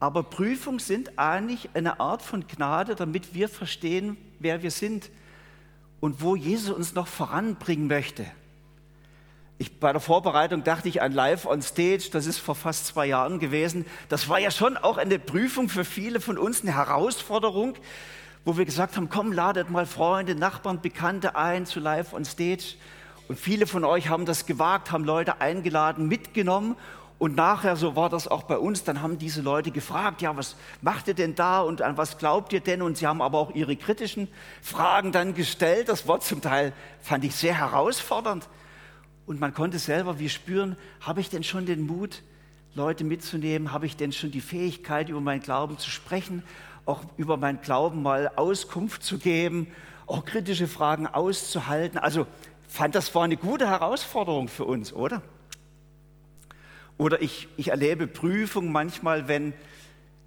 Aber 0.00 0.24
Prüfungen 0.24 0.80
sind 0.80 1.16
eigentlich 1.16 1.70
eine 1.74 2.00
Art 2.00 2.22
von 2.22 2.48
Gnade, 2.48 2.96
damit 2.96 3.34
wir 3.34 3.48
verstehen, 3.48 4.16
wer 4.40 4.64
wir 4.64 4.72
sind 4.72 5.10
und 6.02 6.20
wo 6.20 6.34
Jesus 6.34 6.74
uns 6.74 6.94
noch 6.94 7.06
voranbringen 7.06 7.86
möchte. 7.86 8.26
Ich, 9.58 9.78
bei 9.78 9.92
der 9.92 10.00
Vorbereitung 10.00 10.64
dachte 10.64 10.88
ich 10.88 11.00
an 11.00 11.12
Live 11.12 11.46
on 11.46 11.62
Stage, 11.62 12.08
das 12.10 12.26
ist 12.26 12.40
vor 12.40 12.56
fast 12.56 12.88
zwei 12.88 13.06
Jahren 13.06 13.38
gewesen. 13.38 13.86
Das 14.08 14.28
war 14.28 14.40
ja 14.40 14.50
schon 14.50 14.76
auch 14.76 14.98
eine 14.98 15.20
Prüfung 15.20 15.68
für 15.68 15.84
viele 15.84 16.20
von 16.20 16.38
uns, 16.38 16.62
eine 16.62 16.74
Herausforderung, 16.74 17.76
wo 18.44 18.58
wir 18.58 18.64
gesagt 18.64 18.96
haben, 18.96 19.10
komm, 19.10 19.30
ladet 19.30 19.70
mal 19.70 19.86
Freunde, 19.86 20.34
Nachbarn, 20.34 20.80
Bekannte 20.80 21.36
ein 21.36 21.66
zu 21.66 21.78
Live 21.78 22.12
on 22.12 22.24
Stage. 22.24 22.74
Und 23.28 23.38
viele 23.38 23.68
von 23.68 23.84
euch 23.84 24.08
haben 24.08 24.26
das 24.26 24.46
gewagt, 24.46 24.90
haben 24.90 25.04
Leute 25.04 25.40
eingeladen, 25.40 26.08
mitgenommen 26.08 26.74
und 27.22 27.36
nachher, 27.36 27.76
so 27.76 27.94
war 27.94 28.08
das 28.08 28.26
auch 28.26 28.42
bei 28.42 28.58
uns, 28.58 28.82
dann 28.82 29.00
haben 29.00 29.16
diese 29.16 29.42
Leute 29.42 29.70
gefragt, 29.70 30.22
ja, 30.22 30.36
was 30.36 30.56
macht 30.80 31.06
ihr 31.06 31.14
denn 31.14 31.36
da 31.36 31.60
und 31.60 31.80
an 31.80 31.96
was 31.96 32.18
glaubt 32.18 32.52
ihr 32.52 32.58
denn? 32.58 32.82
Und 32.82 32.98
sie 32.98 33.06
haben 33.06 33.22
aber 33.22 33.38
auch 33.38 33.54
ihre 33.54 33.76
kritischen 33.76 34.26
Fragen 34.60 35.12
dann 35.12 35.32
gestellt. 35.32 35.88
Das 35.88 36.08
war 36.08 36.18
zum 36.18 36.40
Teil, 36.40 36.72
fand 37.00 37.22
ich 37.22 37.36
sehr 37.36 37.56
herausfordernd. 37.56 38.48
Und 39.24 39.38
man 39.38 39.54
konnte 39.54 39.78
selber 39.78 40.18
wie 40.18 40.28
spüren, 40.28 40.74
habe 41.00 41.20
ich 41.20 41.30
denn 41.30 41.44
schon 41.44 41.64
den 41.64 41.86
Mut, 41.86 42.24
Leute 42.74 43.04
mitzunehmen? 43.04 43.70
Habe 43.70 43.86
ich 43.86 43.96
denn 43.96 44.10
schon 44.10 44.32
die 44.32 44.40
Fähigkeit, 44.40 45.08
über 45.08 45.20
meinen 45.20 45.42
Glauben 45.42 45.78
zu 45.78 45.90
sprechen? 45.90 46.42
Auch 46.86 47.02
über 47.18 47.36
meinen 47.36 47.60
Glauben 47.60 48.02
mal 48.02 48.32
Auskunft 48.34 49.04
zu 49.04 49.18
geben? 49.18 49.68
Auch 50.08 50.24
kritische 50.24 50.66
Fragen 50.66 51.06
auszuhalten? 51.06 51.98
Also 51.98 52.26
fand 52.66 52.96
das 52.96 53.14
war 53.14 53.22
eine 53.22 53.36
gute 53.36 53.68
Herausforderung 53.68 54.48
für 54.48 54.64
uns, 54.64 54.92
oder? 54.92 55.22
Oder 57.02 57.20
ich, 57.20 57.48
ich 57.56 57.68
erlebe 57.68 58.06
Prüfungen 58.06 58.70
manchmal, 58.70 59.26
wenn 59.26 59.54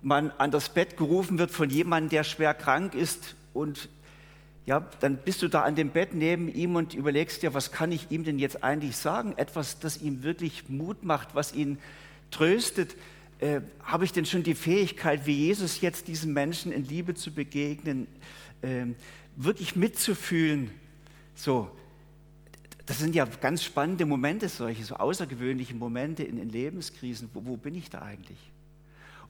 man 0.01 0.31
an 0.31 0.51
das 0.51 0.67
Bett 0.67 0.97
gerufen 0.97 1.39
wird 1.39 1.49
von 1.49 1.69
jemandem, 1.69 2.09
der 2.09 2.25
schwer 2.25 2.53
krank 2.53 2.93
ist 2.93 3.35
und 3.53 3.87
ja, 4.65 4.85
dann 4.99 5.15
bist 5.15 5.41
du 5.41 5.47
da 5.47 5.61
an 5.61 5.75
dem 5.75 5.91
Bett 5.91 6.13
neben 6.13 6.53
ihm 6.53 6.75
und 6.75 6.93
überlegst 6.93 7.43
dir, 7.43 7.53
was 7.53 7.71
kann 7.71 7.93
ich 7.93 8.11
ihm 8.11 8.25
denn 8.25 8.39
jetzt 8.39 8.61
eigentlich 8.61 8.97
sagen? 8.97 9.35
Etwas, 9.37 9.79
das 9.79 10.01
ihm 10.01 10.23
wirklich 10.23 10.67
Mut 10.67 11.03
macht, 11.05 11.33
was 11.33 11.53
ihn 11.53 11.77
tröstet. 12.29 12.97
Äh, 13.39 13.61
Habe 13.81 14.03
ich 14.03 14.11
denn 14.11 14.25
schon 14.25 14.43
die 14.43 14.55
Fähigkeit, 14.55 15.25
wie 15.25 15.45
Jesus 15.45 15.79
jetzt 15.79 16.09
diesem 16.09 16.33
Menschen 16.33 16.73
in 16.73 16.83
Liebe 16.83 17.15
zu 17.15 17.31
begegnen, 17.31 18.07
äh, 18.63 18.87
wirklich 19.37 19.77
mitzufühlen? 19.77 20.71
So, 21.35 21.71
das 22.85 22.99
sind 22.99 23.15
ja 23.15 23.25
ganz 23.25 23.63
spannende 23.63 24.05
Momente, 24.05 24.47
solche 24.47 24.83
so 24.83 24.95
außergewöhnliche 24.95 25.73
Momente 25.73 26.23
in, 26.23 26.37
in 26.37 26.49
Lebenskrisen. 26.49 27.29
Wo, 27.33 27.45
wo 27.45 27.57
bin 27.57 27.73
ich 27.75 27.89
da 27.89 28.01
eigentlich? 28.01 28.37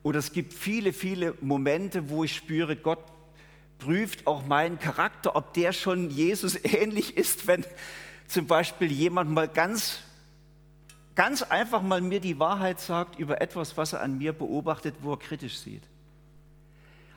Oder 0.02 0.18
es 0.18 0.32
gibt 0.32 0.52
viele, 0.52 0.92
viele 0.92 1.34
Momente, 1.40 2.10
wo 2.10 2.24
ich 2.24 2.36
spüre, 2.36 2.76
Gott 2.76 3.00
prüft 3.78 4.26
auch 4.26 4.46
meinen 4.46 4.78
Charakter, 4.78 5.36
ob 5.36 5.54
der 5.54 5.72
schon 5.72 6.10
Jesus 6.10 6.56
ähnlich 6.64 7.16
ist, 7.16 7.46
wenn 7.46 7.64
zum 8.28 8.46
Beispiel 8.46 8.90
jemand 8.90 9.30
mal 9.30 9.48
ganz, 9.48 10.00
ganz 11.14 11.42
einfach 11.42 11.82
mal 11.82 12.00
mir 12.00 12.20
die 12.20 12.38
Wahrheit 12.38 12.80
sagt 12.80 13.18
über 13.18 13.40
etwas, 13.40 13.76
was 13.76 13.94
er 13.94 14.02
an 14.02 14.18
mir 14.18 14.32
beobachtet, 14.32 14.96
wo 15.00 15.12
er 15.12 15.18
kritisch 15.18 15.58
sieht. 15.58 15.82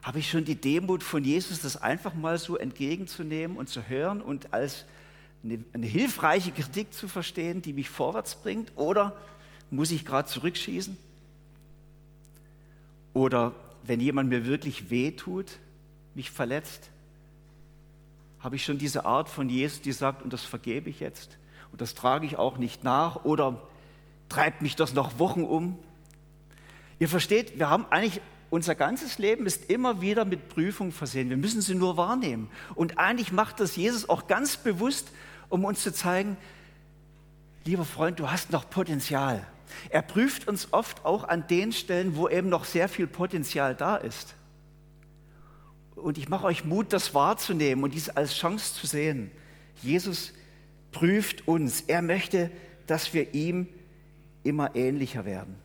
Habe 0.01 0.19
ich 0.19 0.29
schon 0.29 0.46
die 0.46 0.55
Demut 0.55 1.03
von 1.03 1.24
Jesus, 1.25 1.62
das 1.62 1.75
einfach 1.75 2.13
mal 2.13 2.38
so 2.38 2.55
entgegenzunehmen 2.55 3.58
und 3.58 3.67
zu 3.67 3.89
hören 3.89 4.22
und 4.22 4.53
als 4.53 4.86
eine, 5.43 5.63
eine 5.74 5.86
hilfreiche 5.86 6.51
Kritik 6.51 6.93
zu 6.93 7.08
verstehen, 7.08 7.62
die 7.62 7.74
mich 7.74 7.89
vorwärts 7.89 8.36
bringt? 8.36 8.72
Oder 8.75 9.15
muss 9.72 9.91
ich 9.91 10.05
gerade 10.05 10.27
zurückschießen? 10.27 10.98
Oder 13.13 13.53
wenn 13.84 14.00
jemand 14.00 14.29
mir 14.29 14.46
wirklich 14.46 14.89
weh 14.89 15.12
tut, 15.12 15.60
mich 16.15 16.31
verletzt, 16.31 16.89
habe 18.39 18.55
ich 18.55 18.63
schon 18.63 18.77
diese 18.77 19.05
Art 19.05 19.29
von 19.29 19.50
Jesus, 19.50 19.81
die 19.81 19.91
sagt, 19.91 20.22
und 20.22 20.31
das 20.31 20.43
vergebe 20.43 20.89
ich 20.89 21.00
jetzt 21.00 21.38
und 21.72 21.81
das 21.81 21.93
trage 21.93 22.25
ich 22.25 22.38
auch 22.38 22.58
nicht 22.58 22.84
nach 22.84 23.25
oder 23.25 23.62
treibt 24.29 24.62
mich 24.62 24.75
das 24.75 24.93
noch 24.93 25.19
Wochen 25.19 25.43
um? 25.43 25.77
Ihr 27.00 27.10
versteht, 27.10 27.58
wir 27.60 27.69
haben 27.69 27.86
eigentlich 27.89 28.22
unser 28.50 28.74
ganzes 28.74 29.19
Leben 29.19 29.46
ist 29.46 29.69
immer 29.69 30.01
wieder 30.01 30.25
mit 30.25 30.50
Prüfungen 30.50 30.91
versehen. 30.91 31.29
Wir 31.29 31.38
müssen 31.38 31.62
sie 31.62 31.75
nur 31.75 31.98
wahrnehmen. 31.98 32.50
Und 32.74 32.98
eigentlich 32.98 33.31
macht 33.31 33.60
das 33.60 33.75
Jesus 33.75 34.10
auch 34.10 34.27
ganz 34.27 34.58
bewusst, 34.58 35.12
um 35.50 35.65
uns 35.65 35.82
zu 35.84 35.94
zeigen, 35.94 36.38
lieber 37.65 37.86
Freund, 37.86 38.20
du 38.20 38.32
hast 38.32 38.51
noch 38.51 38.70
Potenzial. 38.70 39.46
Er 39.89 40.01
prüft 40.01 40.48
uns 40.48 40.70
oft 40.72 41.06
auch 41.06 41.27
an 41.27 41.48
den 41.48 41.72
Stellen, 41.72 42.15
wo 42.15 42.27
eben 42.29 42.50
noch 42.50 42.65
sehr 42.65 42.89
viel 42.89 43.08
Potenzial 43.08 43.75
da 43.75 43.96
ist. 43.96 44.36
Und 45.96 46.18
ich 46.18 46.29
mache 46.29 46.46
euch 46.46 46.63
Mut, 46.63 46.94
das 46.94 47.13
wahrzunehmen 47.13 47.84
und 47.84 47.94
dies 47.94 48.10
als 48.10 48.36
Chance 48.36 48.74
zu 48.74 48.88
sehen. 48.88 49.32
Jesus 49.82 50.34
prüft 50.91 51.48
uns. 51.48 51.82
Er 51.82 52.01
möchte, 52.01 52.51
dass 52.88 53.13
wir 53.13 53.34
ihm 53.34 53.68
immer 54.44 54.75
ähnlicher 54.75 55.25
werden. 55.25 55.56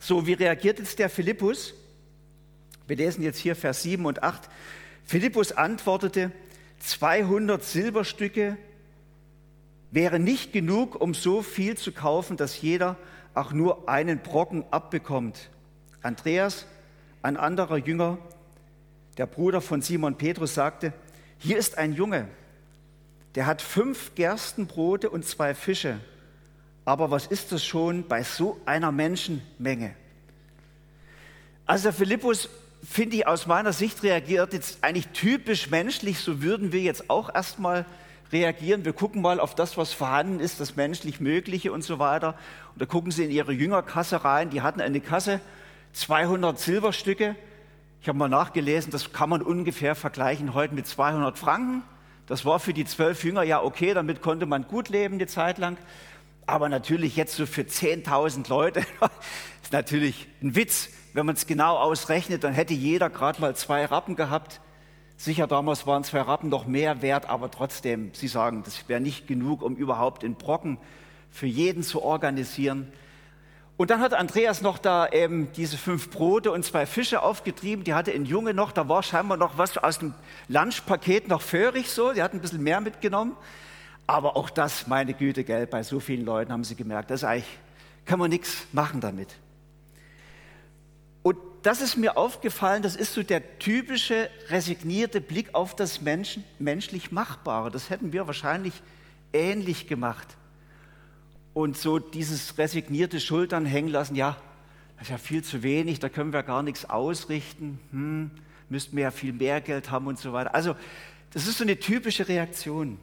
So, 0.00 0.26
wie 0.26 0.32
reagiert 0.32 0.78
jetzt 0.78 0.98
der 0.98 1.08
Philippus? 1.08 1.74
Wir 2.86 2.96
lesen 2.96 3.22
jetzt 3.22 3.38
hier 3.38 3.54
Vers 3.54 3.82
7 3.82 4.04
und 4.04 4.22
8. 4.22 4.48
Philippus 5.04 5.52
antwortete, 5.52 6.32
200 6.82 7.62
Silberstücke 7.62 8.56
wäre 9.92 10.18
nicht 10.18 10.52
genug, 10.52 11.00
um 11.00 11.14
so 11.14 11.42
viel 11.42 11.76
zu 11.76 11.92
kaufen, 11.92 12.36
dass 12.36 12.60
jeder 12.60 12.96
auch 13.34 13.52
nur 13.52 13.88
einen 13.88 14.18
Brocken 14.18 14.64
abbekommt. 14.70 15.48
Andreas, 16.02 16.66
ein 17.22 17.36
anderer 17.36 17.76
Jünger, 17.76 18.18
der 19.16 19.26
Bruder 19.26 19.60
von 19.60 19.80
Simon 19.80 20.16
Petrus, 20.16 20.54
sagte, 20.54 20.92
hier 21.38 21.56
ist 21.56 21.78
ein 21.78 21.92
Junge, 21.92 22.28
der 23.36 23.46
hat 23.46 23.62
fünf 23.62 24.14
Gerstenbrote 24.16 25.08
und 25.08 25.24
zwei 25.24 25.54
Fische. 25.54 26.00
Aber 26.84 27.12
was 27.12 27.26
ist 27.26 27.52
das 27.52 27.64
schon 27.64 28.08
bei 28.08 28.24
so 28.24 28.60
einer 28.66 28.90
Menschenmenge? 28.90 29.94
Also 31.64 31.92
Philippus 31.92 32.48
finde 32.82 33.16
ich, 33.16 33.26
aus 33.26 33.46
meiner 33.46 33.72
Sicht 33.72 34.02
reagiert 34.02 34.52
jetzt 34.52 34.82
eigentlich 34.82 35.08
typisch 35.08 35.70
menschlich. 35.70 36.18
So 36.18 36.42
würden 36.42 36.72
wir 36.72 36.80
jetzt 36.80 37.10
auch 37.10 37.32
erstmal 37.32 37.86
reagieren. 38.32 38.84
Wir 38.84 38.92
gucken 38.92 39.22
mal 39.22 39.38
auf 39.38 39.54
das, 39.54 39.76
was 39.76 39.92
vorhanden 39.92 40.40
ist, 40.40 40.58
das 40.58 40.74
menschlich 40.76 41.20
Mögliche 41.20 41.72
und 41.72 41.84
so 41.84 41.98
weiter. 41.98 42.34
Und 42.72 42.82
da 42.82 42.86
gucken 42.86 43.12
Sie 43.12 43.24
in 43.24 43.30
Ihre 43.30 43.52
Jüngerkasse 43.52 44.24
rein. 44.24 44.50
Die 44.50 44.62
hatten 44.62 44.80
eine 44.80 45.00
Kasse, 45.00 45.40
200 45.92 46.58
Silberstücke. 46.58 47.36
Ich 48.00 48.08
habe 48.08 48.18
mal 48.18 48.28
nachgelesen, 48.28 48.90
das 48.90 49.12
kann 49.12 49.28
man 49.28 49.42
ungefähr 49.42 49.94
vergleichen 49.94 50.54
heute 50.54 50.74
mit 50.74 50.86
200 50.86 51.38
Franken. 51.38 51.82
Das 52.26 52.44
war 52.44 52.58
für 52.58 52.72
die 52.72 52.84
zwölf 52.84 53.22
Jünger 53.22 53.42
ja 53.42 53.62
okay, 53.62 53.94
damit 53.94 54.22
konnte 54.22 54.46
man 54.46 54.66
gut 54.66 54.88
leben 54.88 55.14
eine 55.14 55.26
Zeit 55.26 55.58
lang. 55.58 55.76
Aber 56.46 56.68
natürlich 56.68 57.14
jetzt 57.14 57.36
so 57.36 57.46
für 57.46 57.62
10.000 57.62 58.48
Leute 58.48 58.80
ist 59.62 59.72
natürlich 59.72 60.26
ein 60.42 60.56
Witz 60.56 60.88
wenn 61.12 61.26
man 61.26 61.34
es 61.34 61.46
genau 61.46 61.76
ausrechnet, 61.76 62.44
dann 62.44 62.52
hätte 62.54 62.74
jeder 62.74 63.10
gerade 63.10 63.40
mal 63.40 63.54
zwei 63.54 63.84
Rappen 63.84 64.16
gehabt. 64.16 64.60
Sicher, 65.16 65.46
damals 65.46 65.86
waren 65.86 66.04
zwei 66.04 66.22
Rappen 66.22 66.48
noch 66.48 66.66
mehr 66.66 67.02
wert, 67.02 67.28
aber 67.28 67.50
trotzdem, 67.50 68.10
Sie 68.14 68.28
sagen, 68.28 68.62
das 68.64 68.88
wäre 68.88 69.00
nicht 69.00 69.26
genug, 69.26 69.62
um 69.62 69.76
überhaupt 69.76 70.24
einen 70.24 70.34
Brocken 70.34 70.78
für 71.30 71.46
jeden 71.46 71.82
zu 71.82 72.02
organisieren. 72.02 72.92
Und 73.76 73.90
dann 73.90 74.00
hat 74.00 74.14
Andreas 74.14 74.62
noch 74.62 74.78
da 74.78 75.08
eben 75.08 75.50
diese 75.52 75.76
fünf 75.76 76.10
Brote 76.10 76.52
und 76.52 76.64
zwei 76.64 76.86
Fische 76.86 77.22
aufgetrieben. 77.22 77.84
Die 77.84 77.94
hatte 77.94 78.12
ein 78.12 78.26
Junge 78.26 78.54
noch, 78.54 78.70
da 78.70 78.88
war 78.88 79.02
scheinbar 79.02 79.36
noch 79.36 79.58
was 79.58 79.76
aus 79.78 79.98
dem 79.98 80.14
Lunchpaket 80.48 81.28
noch 81.28 81.42
föhrig 81.42 81.90
so. 81.90 82.12
Die 82.12 82.22
hat 82.22 82.34
ein 82.34 82.40
bisschen 82.40 82.62
mehr 82.62 82.80
mitgenommen. 82.80 83.36
Aber 84.06 84.36
auch 84.36 84.50
das, 84.50 84.86
meine 84.86 85.14
Güte, 85.14 85.44
gell, 85.44 85.66
bei 85.66 85.82
so 85.82 86.00
vielen 86.00 86.24
Leuten 86.24 86.52
haben 86.52 86.64
sie 86.64 86.74
gemerkt, 86.74 87.10
das 87.10 87.24
eigentlich, 87.24 87.48
kann 88.04 88.18
man 88.18 88.30
nichts 88.30 88.66
machen 88.72 89.00
damit. 89.00 89.28
Das 91.62 91.80
ist 91.80 91.96
mir 91.96 92.16
aufgefallen, 92.16 92.82
das 92.82 92.96
ist 92.96 93.14
so 93.14 93.22
der 93.22 93.58
typische 93.60 94.28
resignierte 94.48 95.20
Blick 95.20 95.54
auf 95.54 95.76
das 95.76 96.00
Menschen, 96.00 96.42
menschlich 96.58 97.12
Machbare. 97.12 97.70
Das 97.70 97.88
hätten 97.88 98.12
wir 98.12 98.26
wahrscheinlich 98.26 98.74
ähnlich 99.32 99.86
gemacht. 99.86 100.36
Und 101.54 101.76
so 101.76 102.00
dieses 102.00 102.58
resignierte 102.58 103.20
Schultern 103.20 103.64
hängen 103.64 103.90
lassen, 103.90 104.16
ja, 104.16 104.36
das 104.96 105.08
ist 105.08 105.10
ja 105.10 105.18
viel 105.18 105.44
zu 105.44 105.62
wenig, 105.62 106.00
da 106.00 106.08
können 106.08 106.32
wir 106.32 106.42
gar 106.42 106.62
nichts 106.62 106.88
ausrichten, 106.88 107.78
hm, 107.90 108.30
müssten 108.68 108.96
wir 108.96 109.04
ja 109.04 109.10
viel 109.10 109.32
mehr 109.32 109.60
Geld 109.60 109.90
haben 109.90 110.06
und 110.06 110.18
so 110.18 110.32
weiter. 110.32 110.54
Also 110.54 110.74
das 111.32 111.46
ist 111.46 111.58
so 111.58 111.64
eine 111.64 111.78
typische 111.78 112.26
Reaktion. 112.26 112.98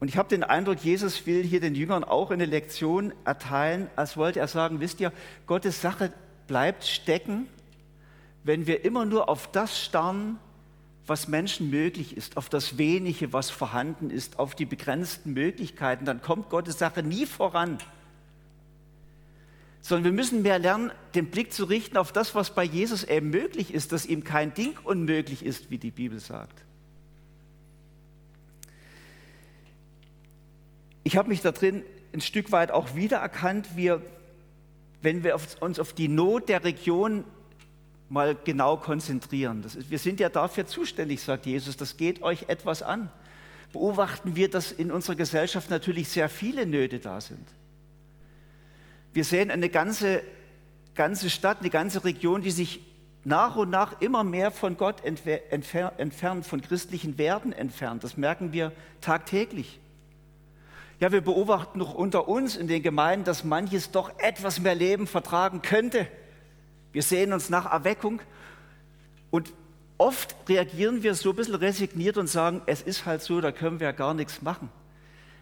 Und 0.00 0.08
ich 0.08 0.16
habe 0.16 0.28
den 0.28 0.42
Eindruck, 0.42 0.82
Jesus 0.82 1.26
will 1.26 1.42
hier 1.44 1.60
den 1.60 1.74
Jüngern 1.74 2.04
auch 2.04 2.30
eine 2.30 2.46
Lektion 2.46 3.12
erteilen, 3.24 3.88
als 3.96 4.16
wollte 4.16 4.40
er 4.40 4.48
sagen, 4.48 4.80
wisst 4.80 5.00
ihr, 5.00 5.12
Gottes 5.46 5.80
Sache 5.80 6.12
bleibt 6.50 6.82
stecken, 6.82 7.46
wenn 8.42 8.66
wir 8.66 8.84
immer 8.84 9.04
nur 9.04 9.28
auf 9.28 9.52
das 9.52 9.80
starren, 9.80 10.36
was 11.06 11.28
Menschen 11.28 11.70
möglich 11.70 12.16
ist, 12.16 12.36
auf 12.36 12.48
das 12.48 12.76
Wenige, 12.76 13.32
was 13.32 13.50
vorhanden 13.50 14.10
ist, 14.10 14.40
auf 14.40 14.56
die 14.56 14.64
begrenzten 14.64 15.32
Möglichkeiten, 15.32 16.06
dann 16.06 16.20
kommt 16.20 16.50
Gottes 16.50 16.76
Sache 16.76 17.04
nie 17.04 17.24
voran. 17.24 17.78
Sondern 19.80 20.06
wir 20.06 20.12
müssen 20.12 20.42
mehr 20.42 20.58
lernen, 20.58 20.90
den 21.14 21.30
Blick 21.30 21.52
zu 21.52 21.66
richten 21.66 21.96
auf 21.96 22.10
das, 22.10 22.34
was 22.34 22.52
bei 22.52 22.64
Jesus 22.64 23.04
eben 23.04 23.30
möglich 23.30 23.72
ist, 23.72 23.92
dass 23.92 24.04
ihm 24.04 24.24
kein 24.24 24.52
Ding 24.52 24.76
unmöglich 24.82 25.44
ist, 25.44 25.70
wie 25.70 25.78
die 25.78 25.92
Bibel 25.92 26.18
sagt. 26.18 26.64
Ich 31.04 31.16
habe 31.16 31.28
mich 31.28 31.42
da 31.42 31.52
drin 31.52 31.84
ein 32.12 32.20
Stück 32.20 32.50
weit 32.50 32.72
auch 32.72 32.96
wiedererkannt, 32.96 33.76
wir, 33.76 34.02
wenn 35.02 35.24
wir 35.24 35.38
uns 35.60 35.78
auf 35.78 35.92
die 35.92 36.08
Not 36.08 36.48
der 36.48 36.64
Region 36.64 37.24
mal 38.08 38.36
genau 38.44 38.76
konzentrieren. 38.76 39.62
Ist, 39.64 39.90
wir 39.90 39.98
sind 39.98 40.20
ja 40.20 40.28
dafür 40.28 40.66
zuständig, 40.66 41.22
sagt 41.22 41.46
Jesus, 41.46 41.76
das 41.76 41.96
geht 41.96 42.22
euch 42.22 42.48
etwas 42.48 42.82
an. 42.82 43.10
Beobachten 43.72 44.34
wir, 44.34 44.50
dass 44.50 44.72
in 44.72 44.90
unserer 44.90 45.14
Gesellschaft 45.14 45.70
natürlich 45.70 46.08
sehr 46.08 46.28
viele 46.28 46.66
Nöte 46.66 46.98
da 46.98 47.20
sind. 47.20 47.46
Wir 49.12 49.24
sehen 49.24 49.50
eine 49.50 49.68
ganze, 49.68 50.22
ganze 50.94 51.30
Stadt, 51.30 51.60
eine 51.60 51.70
ganze 51.70 52.04
Region, 52.04 52.42
die 52.42 52.50
sich 52.50 52.80
nach 53.24 53.56
und 53.56 53.70
nach 53.70 54.00
immer 54.00 54.24
mehr 54.24 54.50
von 54.50 54.76
Gott 54.76 55.04
entfernt, 55.04 56.46
von 56.46 56.60
christlichen 56.62 57.16
Werten 57.18 57.52
entfernt. 57.52 58.02
Das 58.02 58.16
merken 58.16 58.52
wir 58.52 58.72
tagtäglich. 59.00 59.78
Ja, 61.00 61.10
wir 61.12 61.22
beobachten 61.22 61.78
noch 61.78 61.94
unter 61.94 62.28
uns 62.28 62.56
in 62.56 62.68
den 62.68 62.82
Gemeinden, 62.82 63.24
dass 63.24 63.42
manches 63.42 63.90
doch 63.90 64.12
etwas 64.18 64.60
mehr 64.60 64.74
Leben 64.74 65.06
vertragen 65.06 65.62
könnte. 65.62 66.06
Wir 66.92 67.02
sehen 67.02 67.32
uns 67.32 67.48
nach 67.48 67.72
Erweckung 67.72 68.20
und 69.30 69.52
oft 69.96 70.36
reagieren 70.46 71.02
wir 71.02 71.14
so 71.14 71.30
ein 71.30 71.36
bisschen 71.36 71.54
resigniert 71.54 72.18
und 72.18 72.26
sagen, 72.26 72.60
es 72.66 72.82
ist 72.82 73.06
halt 73.06 73.22
so, 73.22 73.40
da 73.40 73.50
können 73.50 73.80
wir 73.80 73.86
ja 73.86 73.92
gar 73.92 74.12
nichts 74.12 74.42
machen. 74.42 74.68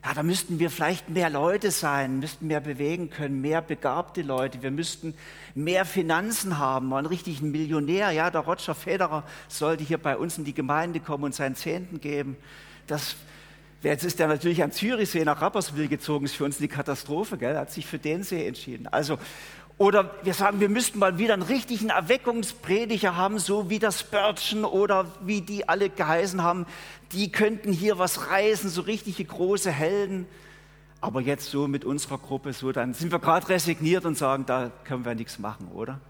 Ja, 0.05 0.15
da 0.15 0.23
müssten 0.23 0.61
wir 0.61 0.71
vielleicht 0.71 1.09
mehr 1.09 1.29
Leute 1.29 1.73
sein, 1.73 2.21
müssten 2.21 2.47
mehr 2.47 2.61
bewegen 2.61 3.11
können, 3.11 3.41
mehr 3.41 3.61
begabte 3.61 4.23
Leute. 4.23 4.63
Wir 4.63 4.71
müssten 4.71 5.13
mehr 5.57 5.85
Finanzen 5.85 6.59
haben, 6.59 6.87
mal 6.87 6.99
einen 6.99 7.07
richtigen 7.09 7.51
Millionär. 7.51 8.13
Ja, 8.13 8.31
der 8.31 8.43
Roger 8.43 8.77
Federer 8.77 9.25
sollte 9.49 9.83
hier 9.83 9.99
bei 9.99 10.17
uns 10.17 10.39
in 10.39 10.45
die 10.45 10.55
Gemeinde 10.55 11.01
kommen 11.01 11.25
und 11.25 11.35
seinen 11.35 11.57
Zehnten 11.57 12.01
geben. 12.01 12.37
Das, 12.87 13.17
jetzt 13.83 14.05
ist 14.05 14.19
er 14.21 14.29
natürlich 14.29 14.63
am 14.63 14.73
Zürichsee 14.73 15.25
nach 15.25 15.41
Rapperswil 15.41 15.89
gezogen, 15.89 16.25
ist 16.25 16.35
für 16.35 16.45
uns 16.45 16.59
eine 16.59 16.69
Katastrophe, 16.69 17.39
gell? 17.39 17.55
Er 17.55 17.61
hat 17.61 17.73
sich 17.73 17.87
für 17.87 17.99
den 17.99 18.23
See 18.23 18.47
entschieden. 18.47 18.87
Also, 18.89 19.19
oder 19.79 20.11
wir 20.25 20.35
sagen, 20.35 20.59
wir 20.59 20.69
müssten 20.69 20.99
mal 20.99 21.19
wieder 21.19 21.35
einen 21.35 21.43
richtigen 21.43 21.91
Erweckungsprediger 21.91 23.15
haben, 23.15 23.39
so 23.39 23.71
wie 23.71 23.79
das 23.79 24.01
Spurgeon 24.01 24.65
oder 24.65 25.07
wie 25.23 25.41
die 25.41 25.69
alle 25.69 25.89
geheißen 25.89 26.43
haben. 26.43 26.67
Die 27.13 27.31
könnten 27.31 27.73
hier 27.73 27.99
was 27.99 28.29
reißen, 28.29 28.71
so 28.71 28.83
richtige 28.83 29.25
große 29.25 29.71
Helden. 29.71 30.27
Aber 31.01 31.21
jetzt 31.21 31.49
so 31.49 31.69
mit 31.69 31.85
unserer 31.85 32.19
Gruppe, 32.19 32.53
so 32.53 32.73
dann 32.73 32.93
sind 32.93 33.13
wir 33.13 33.21
gerade 33.21 33.49
resigniert 33.49 34.05
und 34.05 34.19
sagen, 34.19 34.47
da 34.47 34.73
können 34.83 35.05
wir 35.05 35.15
nichts 35.15 35.39
machen, 35.39 35.69
oder? 35.69 36.01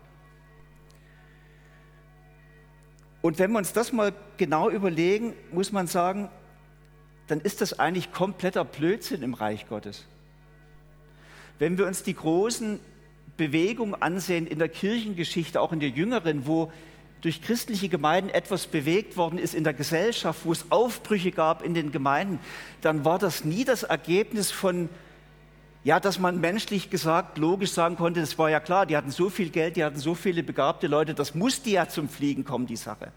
Und 3.20 3.38
wenn 3.38 3.50
wir 3.52 3.59
uns 3.59 3.74
das 3.74 3.92
mal 3.92 4.14
genau 4.38 4.70
überlegen, 4.70 5.35
muss 5.52 5.72
man 5.72 5.88
sagen, 5.88 6.31
dann 7.28 7.40
ist 7.40 7.60
das 7.60 7.78
eigentlich 7.78 8.12
kompletter 8.12 8.64
Blödsinn 8.64 9.22
im 9.22 9.34
Reich 9.34 9.68
Gottes. 9.68 10.06
Wenn 11.58 11.78
wir 11.78 11.86
uns 11.86 12.02
die 12.02 12.14
großen 12.14 12.80
Bewegung 13.36 13.94
ansehen 13.94 14.46
in 14.46 14.58
der 14.58 14.68
Kirchengeschichte, 14.68 15.60
auch 15.60 15.72
in 15.72 15.80
der 15.80 15.90
jüngeren, 15.90 16.46
wo 16.46 16.72
durch 17.20 17.42
christliche 17.42 17.88
Gemeinden 17.88 18.30
etwas 18.30 18.66
bewegt 18.66 19.16
worden 19.16 19.38
ist 19.38 19.54
in 19.54 19.64
der 19.64 19.74
Gesellschaft, 19.74 20.40
wo 20.44 20.52
es 20.52 20.70
Aufbrüche 20.70 21.32
gab 21.32 21.62
in 21.62 21.74
den 21.74 21.92
Gemeinden, 21.92 22.38
dann 22.80 23.04
war 23.04 23.18
das 23.18 23.44
nie 23.44 23.64
das 23.64 23.82
Ergebnis 23.82 24.50
von, 24.50 24.88
ja, 25.84 25.98
dass 26.00 26.18
man 26.18 26.40
menschlich 26.40 26.90
gesagt, 26.90 27.38
logisch 27.38 27.72
sagen 27.72 27.96
konnte, 27.96 28.20
das 28.20 28.38
war 28.38 28.50
ja 28.50 28.60
klar, 28.60 28.86
die 28.86 28.96
hatten 28.96 29.10
so 29.10 29.30
viel 29.30 29.50
Geld, 29.50 29.76
die 29.76 29.84
hatten 29.84 29.98
so 29.98 30.14
viele 30.14 30.42
begabte 30.42 30.86
Leute, 30.86 31.14
das 31.14 31.34
musste 31.34 31.70
ja 31.70 31.88
zum 31.88 32.08
Fliegen 32.08 32.44
kommen, 32.44 32.66
die 32.66 32.76
Sache. 32.76 33.12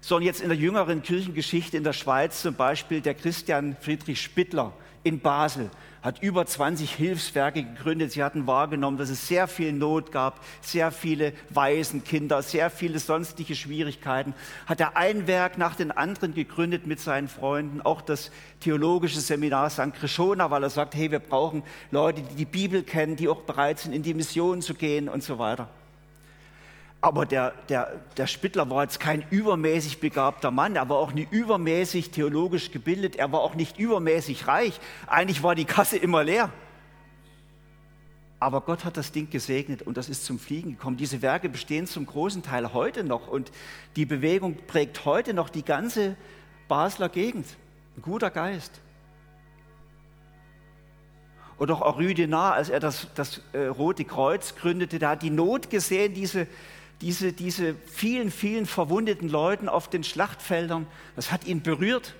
Sondern 0.00 0.26
jetzt 0.26 0.40
in 0.40 0.48
der 0.48 0.58
jüngeren 0.58 1.02
Kirchengeschichte 1.02 1.76
in 1.76 1.84
der 1.84 1.92
Schweiz 1.92 2.42
zum 2.42 2.54
Beispiel 2.54 3.00
der 3.00 3.14
Christian 3.14 3.76
Friedrich 3.80 4.20
Spittler 4.20 4.72
in 5.02 5.20
Basel, 5.20 5.70
hat 6.02 6.22
über 6.22 6.46
20 6.46 6.94
Hilfswerke 6.94 7.62
gegründet. 7.64 8.12
Sie 8.12 8.22
hatten 8.22 8.46
wahrgenommen, 8.46 8.98
dass 8.98 9.10
es 9.10 9.26
sehr 9.26 9.48
viel 9.48 9.72
Not 9.72 10.12
gab, 10.12 10.44
sehr 10.60 10.92
viele 10.92 11.32
Waisenkinder, 11.50 12.42
sehr 12.42 12.70
viele 12.70 12.98
sonstige 12.98 13.54
Schwierigkeiten. 13.54 14.34
Hat 14.66 14.80
er 14.80 14.96
ein 14.96 15.26
Werk 15.26 15.58
nach 15.58 15.74
dem 15.74 15.90
anderen 15.90 16.34
gegründet 16.34 16.86
mit 16.86 17.00
seinen 17.00 17.28
Freunden, 17.28 17.80
auch 17.80 18.00
das 18.00 18.30
theologische 18.60 19.20
Seminar 19.20 19.70
St. 19.70 19.92
Krishona, 19.94 20.50
weil 20.50 20.62
er 20.62 20.70
sagt, 20.70 20.94
hey, 20.94 21.10
wir 21.10 21.18
brauchen 21.18 21.62
Leute, 21.90 22.22
die 22.22 22.36
die 22.36 22.44
Bibel 22.44 22.82
kennen, 22.82 23.16
die 23.16 23.28
auch 23.28 23.42
bereit 23.42 23.80
sind, 23.80 23.92
in 23.92 24.02
die 24.02 24.14
Mission 24.14 24.62
zu 24.62 24.74
gehen 24.74 25.08
und 25.08 25.22
so 25.22 25.38
weiter. 25.38 25.68
Aber 27.00 27.26
der, 27.26 27.52
der, 27.68 28.00
der 28.16 28.26
Spittler 28.26 28.68
war 28.70 28.82
jetzt 28.82 28.98
kein 28.98 29.24
übermäßig 29.30 30.00
begabter 30.00 30.50
Mann, 30.50 30.74
er 30.74 30.88
war 30.88 30.96
auch 30.96 31.12
nicht 31.12 31.30
übermäßig 31.30 32.10
theologisch 32.10 32.72
gebildet, 32.72 33.14
er 33.16 33.30
war 33.30 33.40
auch 33.40 33.54
nicht 33.54 33.78
übermäßig 33.78 34.48
reich. 34.48 34.80
Eigentlich 35.06 35.42
war 35.44 35.54
die 35.54 35.64
Kasse 35.64 35.96
immer 35.96 36.24
leer. 36.24 36.50
Aber 38.40 38.60
Gott 38.60 38.84
hat 38.84 38.96
das 38.96 39.12
Ding 39.12 39.30
gesegnet 39.30 39.82
und 39.82 39.96
das 39.96 40.08
ist 40.08 40.24
zum 40.24 40.38
Fliegen 40.38 40.72
gekommen. 40.72 40.96
Diese 40.96 41.22
Werke 41.22 41.48
bestehen 41.48 41.86
zum 41.86 42.06
großen 42.06 42.42
Teil 42.42 42.72
heute 42.72 43.04
noch 43.04 43.28
und 43.28 43.50
die 43.96 44.06
Bewegung 44.06 44.56
prägt 44.66 45.04
heute 45.04 45.34
noch 45.34 45.50
die 45.50 45.64
ganze 45.64 46.16
Basler 46.66 47.08
Gegend. 47.08 47.46
Ein 47.96 48.02
guter 48.02 48.30
Geist. 48.30 48.80
Oder 51.58 51.74
auch 51.74 51.98
Henri 51.98 52.14
Denard, 52.14 52.56
als 52.56 52.68
er 52.68 52.78
das, 52.78 53.08
das 53.16 53.40
äh, 53.52 53.66
Rote 53.66 54.04
Kreuz 54.04 54.54
gründete, 54.54 55.00
der 55.00 55.08
hat 55.10 55.22
die 55.22 55.30
Not 55.30 55.70
gesehen, 55.70 56.14
diese, 56.14 56.46
diese, 57.00 57.32
diese 57.32 57.74
vielen, 57.74 58.30
vielen 58.30 58.66
verwundeten 58.66 59.28
Leuten 59.28 59.68
auf 59.68 59.88
den 59.88 60.04
Schlachtfeldern, 60.04 60.86
das 61.16 61.30
hat 61.30 61.46
ihn 61.46 61.62
berührt. 61.62 62.14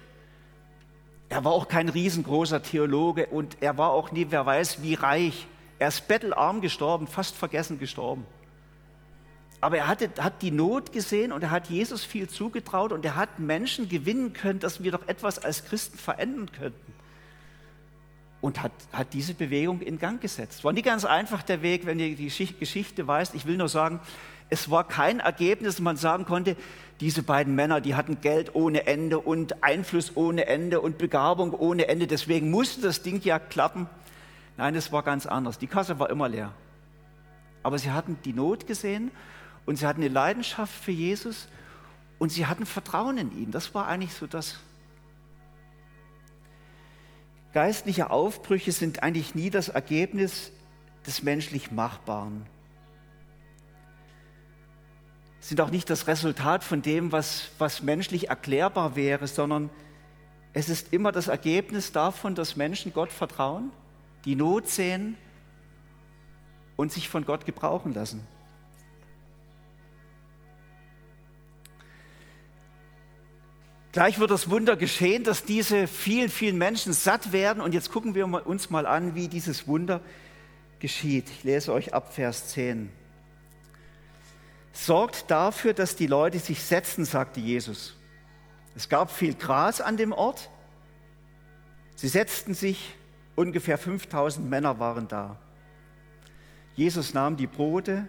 Er 1.29 1.45
war 1.45 1.53
auch 1.53 1.69
kein 1.69 1.88
riesengroßer 1.88 2.62
Theologe 2.62 3.27
und 3.27 3.59
er 3.61 3.77
war 3.77 3.91
auch 3.91 4.12
nie, 4.12 4.27
wer 4.31 4.47
weiß, 4.47 4.83
wie 4.83 4.95
reich. 4.95 5.47
Er 5.79 5.88
ist 5.88 6.09
bettelarm 6.09 6.61
gestorben, 6.61 7.07
fast 7.07 7.37
vergessen 7.37 7.79
gestorben. 7.79 8.25
Aber 9.61 9.79
er 9.79 9.88
hatte, 9.88 10.11
hat 10.21 10.41
die 10.43 10.53
Not 10.53 10.93
gesehen 10.93 11.33
und 11.33 11.43
er 11.43 11.51
hat 11.51 11.69
Jesus 11.69 12.05
viel 12.05 12.29
zugetraut 12.29 12.93
und 12.93 13.05
er 13.05 13.17
hat 13.17 13.41
Menschen 13.41 13.88
gewinnen 13.88 14.33
können, 14.33 14.61
dass 14.61 14.83
wir 14.83 14.93
doch 14.93 15.07
etwas 15.09 15.38
als 15.38 15.64
Christen 15.64 15.99
verändern 15.99 16.51
könnten. 16.53 16.93
Und 18.41 18.62
hat, 18.62 18.71
hat 18.93 19.14
diese 19.14 19.35
Bewegung 19.35 19.81
in 19.81 19.99
Gang 19.99 20.21
gesetzt. 20.21 20.62
War 20.62 20.73
nicht 20.73 20.85
ganz 20.85 21.05
einfach 21.05 21.43
der 21.43 21.61
Weg, 21.61 21.87
wenn 21.87 21.99
ihr 21.99 22.14
die 22.14 22.29
Geschichte 22.29 23.07
weißt. 23.07 23.35
Ich 23.35 23.47
will 23.47 23.57
nur 23.57 23.69
sagen, 23.69 23.99
es 24.51 24.71
war 24.71 24.85
kein 24.85 25.21
Ergebnis, 25.21 25.77
dass 25.77 25.83
man 25.83 25.97
sagen 25.97 26.25
konnte, 26.25 26.57
diese 27.01 27.23
beiden 27.23 27.55
Männer, 27.55 27.81
die 27.81 27.95
hatten 27.95 28.21
Geld 28.21 28.55
ohne 28.55 28.87
Ende 28.87 29.19
und 29.19 29.63
Einfluss 29.63 30.17
ohne 30.17 30.47
Ende 30.47 30.81
und 30.81 30.99
Begabung 30.99 31.53
ohne 31.53 31.89
Ende. 31.89 32.07
Deswegen 32.07 32.51
musste 32.51 32.81
das 32.81 33.03
Ding 33.03 33.21
ja 33.23 33.39
klappen. 33.39 33.89
Nein, 34.57 34.75
es 34.75 34.91
war 34.91 35.03
ganz 35.03 35.27
anders. 35.27 35.59
Die 35.59 35.69
Kasse 35.69 35.99
war 35.99 36.11
immer 36.11 36.29
leer. 36.29 36.53
Aber 37.63 37.79
sie 37.79 37.93
hatten 37.93 38.19
die 38.25 38.33
Not 38.33 38.67
gesehen 38.67 39.11
und 39.67 39.77
sie 39.77 39.87
hatten 39.87 40.01
eine 40.01 40.13
Leidenschaft 40.13 40.75
für 40.75 40.91
Jesus 40.91 41.49
und 42.19 42.33
sie 42.33 42.47
hatten 42.47 42.67
Vertrauen 42.67 43.19
in 43.19 43.39
ihn. 43.39 43.51
Das 43.51 43.75
war 43.75 43.87
eigentlich 43.87 44.15
so 44.15 44.27
das. 44.27 44.59
Geistliche 47.53 48.11
Aufbrüche 48.11 48.73
sind 48.73 49.03
eigentlich 49.03 49.35
nie 49.35 49.51
das 49.51 49.69
Ergebnis 49.69 50.53
des 51.07 51.23
menschlich 51.23 51.71
Machbaren. 51.71 52.47
Sind 55.49 55.63
auch 55.63 55.71
nicht 55.71 55.89
das 55.89 56.07
Resultat 56.07 56.63
von 56.63 56.83
dem, 56.83 57.11
was, 57.11 57.49
was 57.57 57.83
menschlich 57.83 58.29
erklärbar 58.29 58.97
wäre, 58.97 59.27
sondern 59.27 59.71
es 60.53 60.69
ist 60.69 60.93
immer 60.93 61.11
das 61.11 61.29
Ergebnis 61.29 61.91
davon, 61.91 62.35
dass 62.35 62.57
Menschen 62.57 62.93
Gott 62.93 63.11
vertrauen, 63.11 63.71
die 64.27 64.37
Not 64.37 64.69
sehen 64.69 65.17
und 66.77 66.93
sich 66.93 67.09
von 67.09 67.25
Gott 67.25 67.47
gebrauchen 67.47 67.95
lassen. 67.95 68.27
Gleich 73.93 74.19
wird 74.19 74.31
das 74.31 74.51
Wunder 74.51 74.77
geschehen, 74.77 75.25
dass 75.25 75.45
diese 75.45 75.87
vielen, 75.87 76.29
vielen 76.29 76.59
Menschen 76.59 76.93
satt 76.93 77.33
werden. 77.33 77.63
Und 77.63 77.73
jetzt 77.73 77.91
gucken 77.91 78.15
wir 78.15 78.47
uns 78.47 78.69
mal 78.69 78.85
an, 78.85 79.15
wie 79.15 79.29
dieses 79.29 79.67
Wunder 79.67 80.03
geschieht. 80.79 81.31
Ich 81.31 81.43
lese 81.43 81.73
euch 81.73 81.95
ab 81.95 82.13
Vers 82.13 82.49
10. 82.49 82.98
Sorgt 84.73 85.31
dafür, 85.31 85.75
dass 85.75 85.97
die 85.97 86.07
Leute 86.07 86.39
sich 86.39 86.63
setzen, 86.63 87.05
sagte 87.05 87.41
Jesus. 87.41 87.97
Es 88.77 88.89
gab 88.89 89.11
viel 89.11 89.35
Gras 89.35 89.81
an 89.81 89.97
dem 89.97 90.13
Ort. 90.13 90.51
Sie 91.97 92.09
setzten 92.09 92.55
sich, 92.55 92.95
ungefähr 93.35 93.79
5000 93.79 94.49
Männer 94.49 94.79
waren 94.79 95.09
da. 95.09 95.37
Jesus 96.75 97.13
nahm 97.13 97.37
die 97.37 97.49
Brote, 97.49 98.07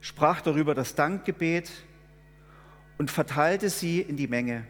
sprach 0.00 0.40
darüber 0.40 0.74
das 0.74 0.94
Dankgebet 0.94 1.70
und 2.96 3.10
verteilte 3.10 3.68
sie 3.68 4.00
in 4.00 4.16
die 4.16 4.26
Menge. 4.26 4.66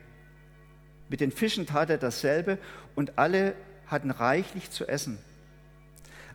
Mit 1.09 1.21
den 1.21 1.31
Fischen 1.31 1.67
tat 1.67 1.91
er 1.91 1.99
dasselbe 1.99 2.59
und 2.95 3.19
alle 3.19 3.55
hatten 3.87 4.11
reichlich 4.11 4.71
zu 4.71 4.87
essen. 4.89 5.19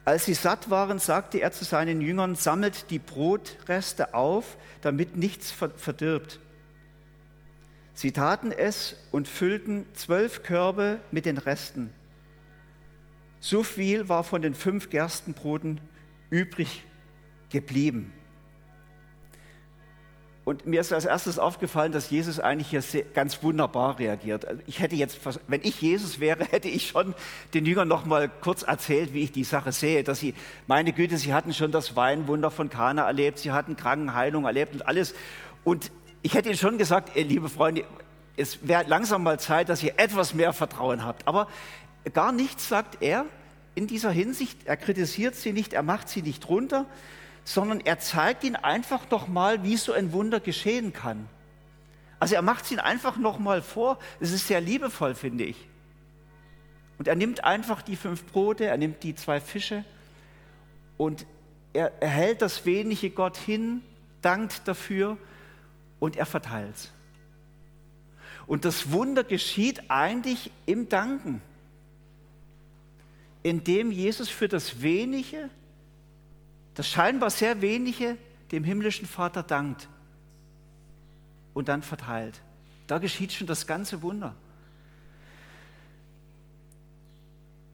Als 0.07 0.23
sie 0.23 0.35
satt 0.35 0.69
waren, 0.69 0.99
sagte 0.99 1.41
er 1.41 1.51
zu 1.51 1.65
seinen 1.65 1.99
Jüngern, 1.99 2.35
sammelt 2.35 2.91
die 2.91 2.97
Brotreste 2.97 4.13
auf, 4.13 4.55
damit 4.79 5.17
nichts 5.17 5.51
verdirbt. 5.51 6.39
Sie 7.93 8.13
taten 8.13 8.53
es 8.53 8.95
und 9.11 9.27
füllten 9.27 9.85
zwölf 9.95 10.43
Körbe 10.43 11.01
mit 11.11 11.25
den 11.25 11.37
Resten. 11.37 11.89
So 13.41 13.63
viel 13.63 14.07
war 14.07 14.23
von 14.23 14.41
den 14.41 14.55
fünf 14.55 14.89
Gerstenbroten 14.89 15.81
übrig 16.29 16.85
geblieben. 17.49 18.13
Und 20.47 20.65
mir 20.65 20.79
ist 20.79 20.93
als 20.93 21.03
erstes 21.03 21.39
aufgefallen, 21.39 21.91
dass 21.91 22.09
Jesus 22.09 22.39
eigentlich 22.39 22.69
hier 22.69 22.81
sehr, 22.81 23.03
ganz 23.03 23.43
wunderbar 23.43 23.99
reagiert. 23.99 24.47
Also 24.47 24.61
ich 24.65 24.79
hätte 24.79 24.95
jetzt, 24.95 25.19
wenn 25.49 25.59
ich 25.61 25.81
Jesus 25.81 26.21
wäre, 26.21 26.45
hätte 26.51 26.69
ich 26.69 26.87
schon 26.87 27.15
den 27.53 27.65
Jüngern 27.65 27.89
noch 27.89 28.05
mal 28.05 28.29
kurz 28.29 28.63
erzählt, 28.63 29.13
wie 29.13 29.23
ich 29.23 29.33
die 29.33 29.43
Sache 29.43 29.73
sehe. 29.73 30.05
Dass 30.05 30.21
sie, 30.21 30.33
meine 30.65 30.93
Güte, 30.93 31.17
sie 31.17 31.33
hatten 31.33 31.53
schon 31.53 31.73
das 31.73 31.97
Weinwunder 31.97 32.49
von 32.49 32.69
Kana 32.69 33.05
erlebt, 33.05 33.39
sie 33.39 33.51
hatten 33.51 33.75
Krankenheilung 33.75 34.45
erlebt 34.45 34.73
und 34.73 34.87
alles. 34.87 35.15
Und 35.65 35.91
ich 36.21 36.33
hätte 36.33 36.47
ihnen 36.47 36.57
schon 36.57 36.77
gesagt, 36.77 37.13
liebe 37.17 37.49
Freunde, 37.49 37.83
es 38.37 38.65
wäre 38.65 38.85
langsam 38.87 39.23
mal 39.23 39.41
Zeit, 39.41 39.67
dass 39.67 39.83
ihr 39.83 39.95
etwas 39.99 40.33
mehr 40.33 40.53
Vertrauen 40.53 41.03
habt. 41.03 41.27
Aber 41.27 41.49
gar 42.13 42.31
nichts 42.31 42.69
sagt 42.69 43.01
er 43.01 43.25
in 43.75 43.85
dieser 43.85 44.11
Hinsicht. 44.11 44.59
Er 44.63 44.77
kritisiert 44.77 45.35
sie 45.35 45.51
nicht, 45.51 45.73
er 45.73 45.83
macht 45.83 46.07
sie 46.07 46.21
nicht 46.21 46.47
runter, 46.47 46.85
sondern 47.47 47.79
er 47.79 47.97
zeigt 47.97 48.43
ihnen 48.43 48.57
einfach 48.57 49.09
noch 49.09 49.29
mal, 49.29 49.63
wie 49.63 49.77
so 49.77 49.93
ein 49.93 50.11
Wunder 50.11 50.41
geschehen 50.41 50.91
kann. 50.91 51.29
Also 52.19 52.35
er 52.35 52.41
macht 52.41 52.65
es 52.65 52.71
ihnen 52.71 52.81
einfach 52.81 53.15
noch 53.15 53.39
mal 53.39 53.61
vor. 53.61 53.99
Es 54.19 54.33
ist 54.33 54.47
sehr 54.47 54.59
liebevoll, 54.59 55.15
finde 55.15 55.45
ich. 55.45 55.55
Und 56.97 57.07
er 57.07 57.15
nimmt 57.15 57.45
einfach 57.45 57.81
die 57.81 57.95
fünf 57.95 58.25
Brote, 58.25 58.65
er 58.65 58.75
nimmt 58.75 59.01
die 59.01 59.15
zwei 59.15 59.39
Fische 59.39 59.85
und 60.97 61.25
er, 61.71 61.93
er 62.01 62.09
hält 62.09 62.41
das 62.41 62.65
wenige 62.65 63.11
Gott 63.11 63.37
hin, 63.37 63.81
dankt 64.21 64.67
dafür 64.67 65.17
und 66.01 66.17
er 66.17 66.25
verteilt 66.25 66.75
es. 66.75 66.91
Und 68.45 68.65
das 68.65 68.91
Wunder 68.91 69.23
geschieht 69.23 69.89
eigentlich 69.89 70.51
im 70.65 70.89
Danken, 70.89 71.41
indem 73.41 73.89
Jesus 73.89 74.27
für 74.27 74.49
das 74.49 74.81
wenige, 74.81 75.49
das 76.77 76.87
scheinbar 76.87 77.31
sehr 77.31 77.63
wenige 77.63 78.17
dem 78.51 78.63
himmlischen 78.63 79.07
Vater 79.07 79.41
dankt 79.41 79.89
und 81.55 81.69
dann 81.69 81.81
verteilt. 81.81 82.39
Da 82.85 82.99
geschieht 82.99 83.33
schon 83.33 83.47
das 83.47 83.65
ganze 83.65 84.03
Wunder. 84.03 84.35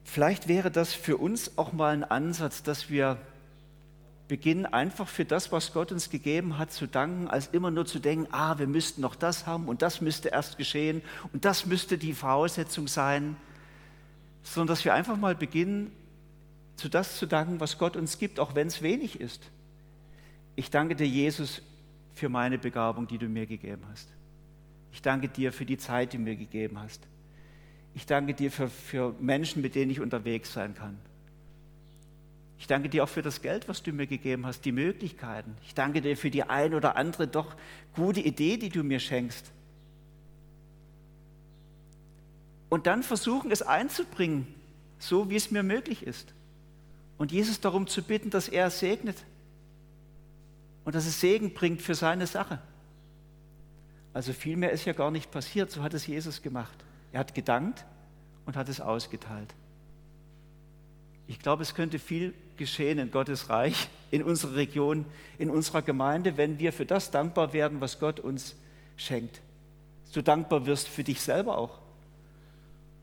Vielleicht 0.05 0.47
wäre 0.47 0.71
das 0.71 0.93
für 0.93 1.17
uns 1.17 1.57
auch 1.57 1.73
mal 1.73 1.93
ein 1.93 2.05
Ansatz, 2.05 2.63
dass 2.63 2.89
wir 2.89 3.17
beginnen, 4.29 4.65
einfach 4.65 5.09
für 5.09 5.25
das, 5.25 5.51
was 5.51 5.73
Gott 5.73 5.91
uns 5.91 6.09
gegeben 6.09 6.57
hat, 6.57 6.71
zu 6.71 6.87
danken, 6.87 7.27
als 7.27 7.47
immer 7.47 7.71
nur 7.71 7.85
zu 7.85 7.99
denken, 7.99 8.29
ah, 8.31 8.57
wir 8.57 8.67
müssten 8.67 9.01
noch 9.01 9.15
das 9.15 9.45
haben 9.45 9.67
und 9.67 9.81
das 9.81 9.99
müsste 9.99 10.29
erst 10.29 10.57
geschehen 10.57 11.01
und 11.33 11.43
das 11.43 11.65
müsste 11.65 11.97
die 11.97 12.13
Voraussetzung 12.13 12.87
sein, 12.87 13.35
sondern 14.43 14.73
dass 14.73 14.85
wir 14.85 14.93
einfach 14.93 15.17
mal 15.17 15.35
beginnen, 15.35 15.91
zu 16.75 16.89
das 16.89 17.17
zu 17.17 17.25
danken, 17.25 17.59
was 17.59 17.77
Gott 17.77 17.95
uns 17.95 18.17
gibt, 18.17 18.39
auch 18.39 18.55
wenn 18.55 18.67
es 18.67 18.81
wenig 18.81 19.19
ist. 19.19 19.41
Ich 20.55 20.69
danke 20.69 20.95
dir, 20.95 21.07
Jesus, 21.07 21.61
für 22.13 22.29
meine 22.29 22.57
Begabung, 22.57 23.07
die 23.07 23.17
du 23.17 23.27
mir 23.27 23.45
gegeben 23.45 23.83
hast. 23.91 24.07
Ich 24.91 25.01
danke 25.01 25.27
dir 25.27 25.51
für 25.51 25.65
die 25.65 25.77
Zeit, 25.77 26.13
die 26.13 26.17
du 26.17 26.23
mir 26.23 26.35
gegeben 26.35 26.79
hast. 26.79 27.01
Ich 27.95 28.05
danke 28.05 28.33
dir 28.33 28.51
für, 28.51 28.69
für 28.69 29.15
Menschen, 29.19 29.61
mit 29.61 29.75
denen 29.75 29.91
ich 29.91 29.99
unterwegs 29.99 30.53
sein 30.53 30.75
kann. 30.75 30.97
Ich 32.59 32.67
danke 32.67 32.89
dir 32.89 33.03
auch 33.03 33.09
für 33.09 33.21
das 33.21 33.41
Geld, 33.41 33.67
was 33.67 33.83
du 33.83 33.91
mir 33.91 34.07
gegeben 34.07 34.45
hast, 34.45 34.63
die 34.65 34.71
Möglichkeiten. 34.71 35.55
Ich 35.65 35.73
danke 35.73 36.01
dir 36.01 36.15
für 36.15 36.29
die 36.29 36.43
ein 36.43 36.73
oder 36.73 36.95
andere 36.95 37.27
doch 37.27 37.55
gute 37.95 38.21
Idee, 38.21 38.57
die 38.57 38.69
du 38.69 38.83
mir 38.83 38.99
schenkst. 38.99 39.51
Und 42.69 42.87
dann 42.87 43.03
versuchen, 43.03 43.51
es 43.51 43.61
einzubringen, 43.61 44.47
so 44.97 45.29
wie 45.29 45.35
es 45.35 45.51
mir 45.51 45.61
möglich 45.61 46.05
ist 46.05 46.33
und 47.23 47.31
Jesus 47.31 47.61
darum 47.61 47.87
zu 47.87 48.01
bitten, 48.01 48.31
dass 48.31 48.49
er 48.49 48.69
segnet 48.69 49.15
und 50.83 50.93
dass 50.93 51.05
es 51.05 51.21
Segen 51.21 51.53
bringt 51.53 51.81
für 51.81 51.95
seine 51.95 52.27
Sache. 52.27 52.59
Also 54.13 54.33
viel 54.33 54.57
mehr 54.57 54.71
ist 54.71 54.83
ja 54.83 54.91
gar 54.91 55.09
nicht 55.09 55.31
passiert, 55.31 55.71
so 55.71 55.83
hat 55.83 55.93
es 55.93 56.05
Jesus 56.05 56.41
gemacht. 56.41 56.77
Er 57.13 57.21
hat 57.21 57.33
gedankt 57.33 57.85
und 58.45 58.57
hat 58.57 58.67
es 58.67 58.81
ausgeteilt. 58.81 59.55
Ich 61.25 61.39
glaube, 61.39 61.63
es 61.63 61.75
könnte 61.75 61.97
viel 61.97 62.33
geschehen 62.57 62.99
in 62.99 63.09
Gottes 63.09 63.47
Reich, 63.47 63.87
in 64.11 64.21
unserer 64.21 64.55
Region, 64.55 65.05
in 65.37 65.49
unserer 65.49 65.81
Gemeinde, 65.81 66.35
wenn 66.35 66.59
wir 66.59 66.73
für 66.73 66.85
das 66.85 67.09
dankbar 67.09 67.53
werden, 67.53 67.79
was 67.79 68.01
Gott 68.01 68.19
uns 68.19 68.57
schenkt. 68.97 69.39
Dass 70.03 70.11
du 70.11 70.23
dankbar 70.23 70.65
wirst 70.65 70.89
für 70.89 71.05
dich 71.05 71.21
selber 71.21 71.57
auch. 71.57 71.79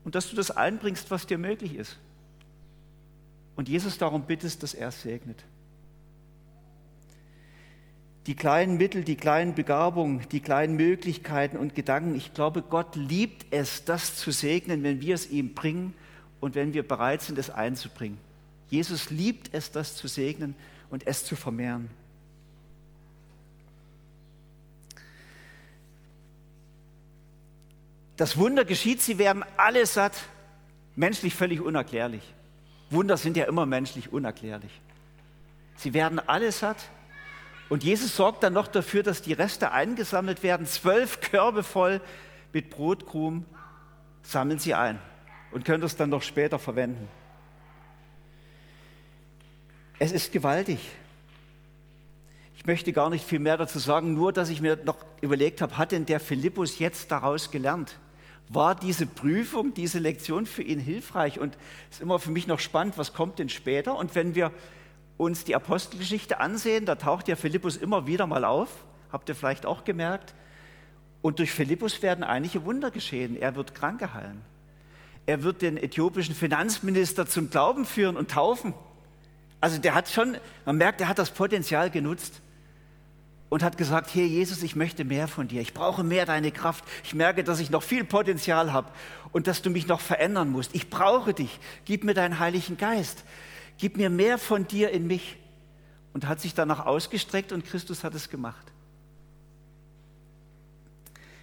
Und 0.03 0.13
dass 0.13 0.29
du 0.29 0.35
das 0.35 0.51
einbringst, 0.51 1.09
was 1.09 1.25
dir 1.25 1.39
möglich 1.39 1.73
ist 1.73 1.97
und 3.55 3.69
Jesus 3.69 3.97
darum 3.97 4.23
bittest, 4.23 4.63
dass 4.63 4.73
er 4.73 4.89
es 4.89 5.01
segnet. 5.01 5.43
Die 8.27 8.35
kleinen 8.35 8.77
Mittel, 8.77 9.03
die 9.03 9.15
kleinen 9.15 9.55
Begabungen, 9.55 10.27
die 10.31 10.41
kleinen 10.41 10.75
Möglichkeiten 10.75 11.57
und 11.57 11.73
Gedanken, 11.73 12.15
ich 12.15 12.33
glaube, 12.33 12.61
Gott 12.61 12.95
liebt 12.95 13.47
es, 13.49 13.83
das 13.83 14.15
zu 14.15 14.31
segnen, 14.31 14.83
wenn 14.83 15.01
wir 15.01 15.15
es 15.15 15.29
ihm 15.29 15.55
bringen 15.55 15.93
und 16.39 16.53
wenn 16.55 16.73
wir 16.73 16.87
bereit 16.87 17.23
sind, 17.23 17.39
es 17.39 17.49
einzubringen. 17.49 18.19
Jesus 18.69 19.09
liebt 19.09 19.53
es, 19.53 19.71
das 19.71 19.95
zu 19.95 20.07
segnen 20.07 20.55
und 20.91 21.07
es 21.07 21.25
zu 21.25 21.35
vermehren. 21.35 21.89
Das 28.17 28.37
Wunder 28.37 28.65
geschieht, 28.65 29.01
sie 29.01 29.17
werden 29.17 29.43
alle 29.57 29.83
satt, 29.87 30.13
menschlich 30.95 31.33
völlig 31.33 31.59
unerklärlich. 31.59 32.21
Wunder 32.91 33.17
sind 33.17 33.37
ja 33.37 33.45
immer 33.45 33.65
menschlich 33.65 34.11
unerklärlich. 34.11 34.81
Sie 35.77 35.93
werden 35.93 36.19
alle 36.19 36.51
satt. 36.51 36.77
Und 37.69 37.83
Jesus 37.83 38.15
sorgt 38.15 38.43
dann 38.43 38.53
noch 38.53 38.67
dafür, 38.67 39.01
dass 39.01 39.21
die 39.21 39.31
Reste 39.31 39.71
eingesammelt 39.71 40.43
werden. 40.43 40.65
Zwölf 40.65 41.21
Körbe 41.21 41.63
voll 41.63 42.01
mit 42.51 42.69
Brotkrumen 42.69 43.45
sammeln 44.23 44.59
sie 44.59 44.73
ein 44.73 44.99
und 45.51 45.63
können 45.65 45.81
das 45.81 45.95
dann 45.95 46.09
noch 46.09 46.21
später 46.21 46.59
verwenden. 46.59 47.07
Es 49.99 50.11
ist 50.11 50.31
gewaltig. 50.31 50.79
Ich 52.57 52.65
möchte 52.65 52.91
gar 52.91 53.09
nicht 53.09 53.25
viel 53.25 53.39
mehr 53.39 53.57
dazu 53.57 53.79
sagen, 53.79 54.13
nur 54.13 54.33
dass 54.33 54.49
ich 54.49 54.61
mir 54.61 54.77
noch 54.83 54.97
überlegt 55.21 55.61
habe, 55.61 55.77
hat 55.77 55.93
denn 55.93 56.05
der 56.05 56.19
Philippus 56.19 56.77
jetzt 56.77 57.09
daraus 57.09 57.51
gelernt? 57.51 57.97
War 58.49 58.75
diese 58.75 59.05
Prüfung, 59.05 59.73
diese 59.73 59.99
Lektion 59.99 60.45
für 60.45 60.63
ihn 60.63 60.79
hilfreich. 60.79 61.39
Und 61.39 61.57
es 61.89 61.97
ist 61.97 62.01
immer 62.01 62.19
für 62.19 62.31
mich 62.31 62.47
noch 62.47 62.59
spannend, 62.59 62.97
was 62.97 63.13
kommt 63.13 63.39
denn 63.39 63.49
später? 63.49 63.95
Und 63.95 64.15
wenn 64.15 64.35
wir 64.35 64.51
uns 65.17 65.43
die 65.43 65.55
Apostelgeschichte 65.55 66.39
ansehen, 66.39 66.85
da 66.85 66.95
taucht 66.95 67.27
ja 67.27 67.35
Philippus 67.35 67.77
immer 67.77 68.07
wieder 68.07 68.27
mal 68.27 68.43
auf, 68.43 68.69
habt 69.11 69.29
ihr 69.29 69.35
vielleicht 69.35 69.65
auch 69.65 69.83
gemerkt. 69.83 70.33
Und 71.21 71.39
durch 71.39 71.51
Philippus 71.51 72.01
werden 72.01 72.23
einige 72.23 72.65
Wunder 72.65 72.91
geschehen. 72.91 73.39
Er 73.39 73.55
wird 73.55 73.75
Kranke 73.75 74.13
heilen. 74.13 74.41
Er 75.27 75.43
wird 75.43 75.61
den 75.61 75.77
äthiopischen 75.77 76.33
Finanzminister 76.33 77.27
zum 77.27 77.49
Glauben 77.51 77.85
führen 77.85 78.17
und 78.17 78.31
taufen. 78.31 78.73
Also 79.59 79.77
der 79.77 79.93
hat 79.93 80.09
schon, 80.09 80.37
man 80.65 80.77
merkt, 80.77 80.99
er 80.99 81.07
hat 81.07 81.19
das 81.19 81.29
Potenzial 81.29 81.91
genutzt 81.91 82.41
und 83.51 83.63
hat 83.63 83.77
gesagt, 83.77 84.09
hier 84.09 84.25
Jesus, 84.25 84.63
ich 84.63 84.77
möchte 84.77 85.03
mehr 85.03 85.27
von 85.27 85.49
dir, 85.49 85.59
ich 85.59 85.73
brauche 85.73 86.05
mehr 86.05 86.25
deine 86.25 86.53
Kraft, 86.53 86.85
ich 87.03 87.13
merke, 87.13 87.43
dass 87.43 87.59
ich 87.59 87.69
noch 87.69 87.83
viel 87.83 88.05
Potenzial 88.05 88.71
habe 88.71 88.89
und 89.33 89.45
dass 89.45 89.61
du 89.61 89.69
mich 89.69 89.87
noch 89.87 89.99
verändern 89.99 90.49
musst. 90.49 90.73
Ich 90.73 90.89
brauche 90.89 91.33
dich, 91.33 91.59
gib 91.83 92.05
mir 92.05 92.13
deinen 92.13 92.39
Heiligen 92.39 92.77
Geist, 92.77 93.25
gib 93.77 93.97
mir 93.97 94.09
mehr 94.09 94.37
von 94.37 94.67
dir 94.67 94.91
in 94.91 95.05
mich. 95.05 95.35
Und 96.13 96.27
hat 96.27 96.39
sich 96.39 96.53
danach 96.53 96.85
ausgestreckt 96.85 97.51
und 97.51 97.65
Christus 97.65 98.05
hat 98.05 98.15
es 98.15 98.29
gemacht. 98.29 98.71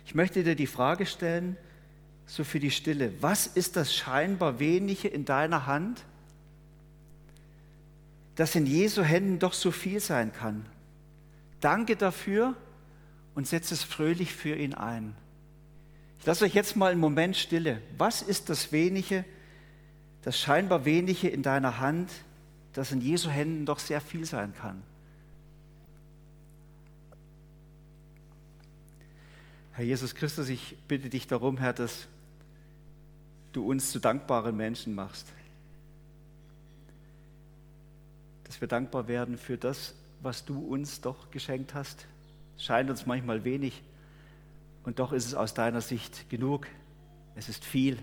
Ich 0.07 0.14
möchte 0.14 0.42
dir 0.42 0.55
die 0.55 0.66
Frage 0.66 1.05
stellen, 1.05 1.59
so 2.25 2.42
für 2.42 2.59
die 2.59 2.71
Stille, 2.71 3.12
was 3.21 3.47
ist 3.47 3.77
das 3.77 3.94
scheinbar 3.94 4.59
wenige 4.61 5.09
in 5.09 5.27
deiner 5.27 5.66
Hand, 5.66 6.05
das 8.35 8.55
in 8.55 8.64
Jesu 8.64 9.03
Händen 9.03 9.38
doch 9.38 9.53
so 9.53 9.71
viel 9.71 10.01
sein 10.01 10.33
kann? 10.33 10.64
Danke 11.61 11.97
dafür 11.97 12.55
und 13.35 13.47
setze 13.47 13.75
es 13.75 13.83
fröhlich 13.83 14.35
für 14.35 14.55
ihn 14.55 14.75
ein. 14.75 15.14
Ich 16.21 16.27
lasse 16.27 16.44
euch 16.44 16.55
jetzt 16.55 16.77
mal 16.77 16.92
einen 16.92 17.01
Moment 17.01 17.37
stille. 17.37 17.81
Was 17.97 18.23
ist 18.23 18.49
das 18.49 18.73
wenige, 18.73 19.25
das 20.23 20.38
scheinbar 20.38 20.85
wenige 20.85 21.29
in 21.29 21.42
deiner 21.42 21.79
Hand, 21.79 22.11
das 22.73 22.92
in 22.92 23.01
Jesu 23.01 23.31
Händen 23.31 23.66
doch 23.66 23.79
sehr 23.79 24.01
viel 24.01 24.25
sein 24.25 24.55
kann? 24.55 24.83
Herr 29.73 29.85
Jesus 29.85 30.16
Christus, 30.16 30.49
ich 30.49 30.77
bitte 30.88 31.09
dich 31.09 31.29
darum, 31.29 31.57
Herr, 31.59 31.73
dass 31.73 32.09
du 33.53 33.64
uns 33.64 33.92
zu 33.92 34.01
dankbaren 34.01 34.57
Menschen 34.57 34.94
machst. 34.94 35.29
Dass 38.44 38.61
wir 38.61 38.66
dankbar 38.66 39.07
werden 39.07 39.38
für 39.38 39.57
das, 39.57 39.94
was 40.23 40.45
du 40.45 40.59
uns 40.59 41.01
doch 41.01 41.31
geschenkt 41.31 41.75
hast. 41.75 42.07
Scheint 42.57 42.91
uns 42.91 43.07
manchmal 43.07 43.45
wenig 43.45 43.83
und 44.85 44.99
doch 44.99 45.13
ist 45.13 45.27
es 45.27 45.35
aus 45.35 45.55
deiner 45.55 45.81
Sicht 45.81 46.29
genug. 46.29 46.67
Es 47.35 47.49
ist 47.49 47.65
viel. 47.65 47.99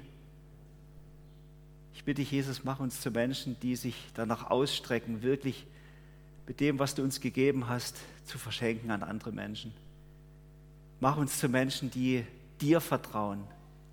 Ich 1.94 2.04
bitte 2.04 2.22
dich, 2.22 2.32
Jesus, 2.32 2.64
mach 2.64 2.80
uns 2.80 3.02
zu 3.02 3.12
Menschen, 3.12 3.58
die 3.62 3.76
sich 3.76 3.96
danach 4.14 4.50
ausstrecken, 4.50 5.22
wirklich 5.22 5.66
mit 6.48 6.60
dem, 6.60 6.78
was 6.78 6.96
du 6.96 7.04
uns 7.04 7.22
gegeben 7.22 7.68
hast, 7.68 7.98
zu 8.26 8.38
verschenken 8.38 8.92
an 8.92 9.02
andere 9.04 9.32
Menschen. 9.32 9.74
Mach 11.00 11.18
uns 11.18 11.40
zu 11.40 11.50
Menschen, 11.50 11.90
die 11.92 12.26
dir 12.62 12.82
vertrauen, 12.82 13.44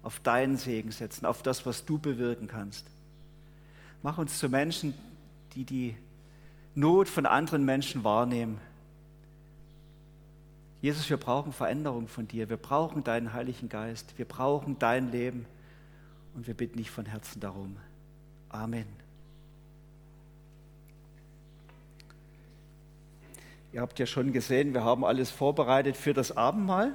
auf 0.03 0.21
deinen 0.21 0.57
Segen 0.57 0.91
setzen, 0.91 1.27
auf 1.27 1.43
das, 1.43 1.65
was 1.65 1.85
du 1.85 1.99
bewirken 1.99 2.47
kannst. 2.47 2.87
Mach 4.03 4.19
uns 4.19 4.39
zu 4.39 4.49
Menschen, 4.49 4.95
die 5.55 5.65
die 5.65 5.97
Not 6.75 7.09
von 7.09 7.27
anderen 7.27 7.65
Menschen 7.65 8.05
wahrnehmen. 8.05 8.61
Jesus, 10.81 11.09
wir 11.11 11.17
brauchen 11.17 11.53
Veränderung 11.53 12.09
von 12.09 12.27
dir. 12.27 12.49
Wir 12.49 12.57
brauchen 12.57 13.05
deinen 13.05 13.33
Heiligen 13.33 13.69
Geist. 13.69 14.15
Wir 14.17 14.25
brauchen 14.25 14.79
dein 14.79 15.13
Leben. 15.13 15.47
Und 16.35 16.47
wir 16.47 16.55
bitten 16.55 16.79
dich 16.79 16.91
von 16.91 17.07
Herzen 17.07 17.41
darum. 17.41 17.77
Amen. 18.49 18.87
Ihr 23.73 23.81
habt 23.81 23.99
ja 23.99 24.07
schon 24.07 24.33
gesehen, 24.33 24.75
wir 24.75 24.85
haben 24.85 25.05
alles 25.05 25.31
vorbereitet 25.31 25.97
für 25.97 26.13
das 26.13 26.37
Abendmahl. 26.37 26.95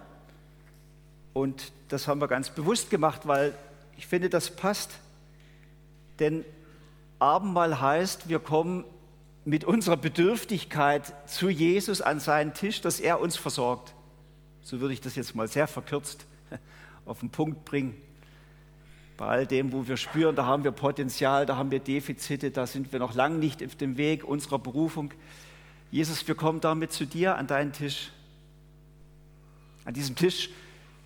Und 1.33 1.71
das 1.87 2.07
haben 2.07 2.19
wir 2.19 2.27
ganz 2.27 2.49
bewusst 2.49 2.89
gemacht, 2.89 3.27
weil 3.27 3.53
ich 3.97 4.05
finde, 4.05 4.29
das 4.29 4.55
passt. 4.55 4.91
Denn 6.19 6.45
Abendmahl 7.19 7.79
heißt, 7.79 8.29
wir 8.29 8.39
kommen 8.39 8.83
mit 9.47 9.63
unserer 9.63 9.95
Bedürftigkeit 9.95 11.13
zu 11.25 11.47
Jesus 11.47 12.01
an 12.01 12.19
seinen 12.19 12.53
Tisch, 12.53 12.81
dass 12.81 12.99
er 12.99 13.21
uns 13.21 13.37
versorgt. 13.37 13.93
So 14.61 14.81
würde 14.81 14.93
ich 14.93 14.99
das 14.99 15.15
jetzt 15.15 15.35
mal 15.35 15.47
sehr 15.47 15.67
verkürzt 15.67 16.25
auf 17.05 17.21
den 17.21 17.29
Punkt 17.29 17.63
bringen. 17.63 17.95
Bei 19.15 19.27
all 19.27 19.47
dem, 19.47 19.71
wo 19.71 19.87
wir 19.87 19.95
spüren, 19.95 20.35
da 20.35 20.45
haben 20.45 20.65
wir 20.65 20.71
Potenzial, 20.71 21.45
da 21.45 21.55
haben 21.55 21.71
wir 21.71 21.79
Defizite, 21.79 22.51
da 22.51 22.67
sind 22.67 22.91
wir 22.91 22.99
noch 22.99 23.15
lange 23.15 23.37
nicht 23.37 23.63
auf 23.63 23.77
dem 23.77 23.95
Weg 23.95 24.25
unserer 24.25 24.59
Berufung. 24.59 25.13
Jesus, 25.91 26.27
wir 26.27 26.35
kommen 26.35 26.59
damit 26.59 26.91
zu 26.91 27.05
dir 27.05 27.37
an 27.37 27.47
deinen 27.47 27.71
Tisch. 27.71 28.11
An 29.85 29.93
diesem 29.93 30.17
Tisch, 30.17 30.49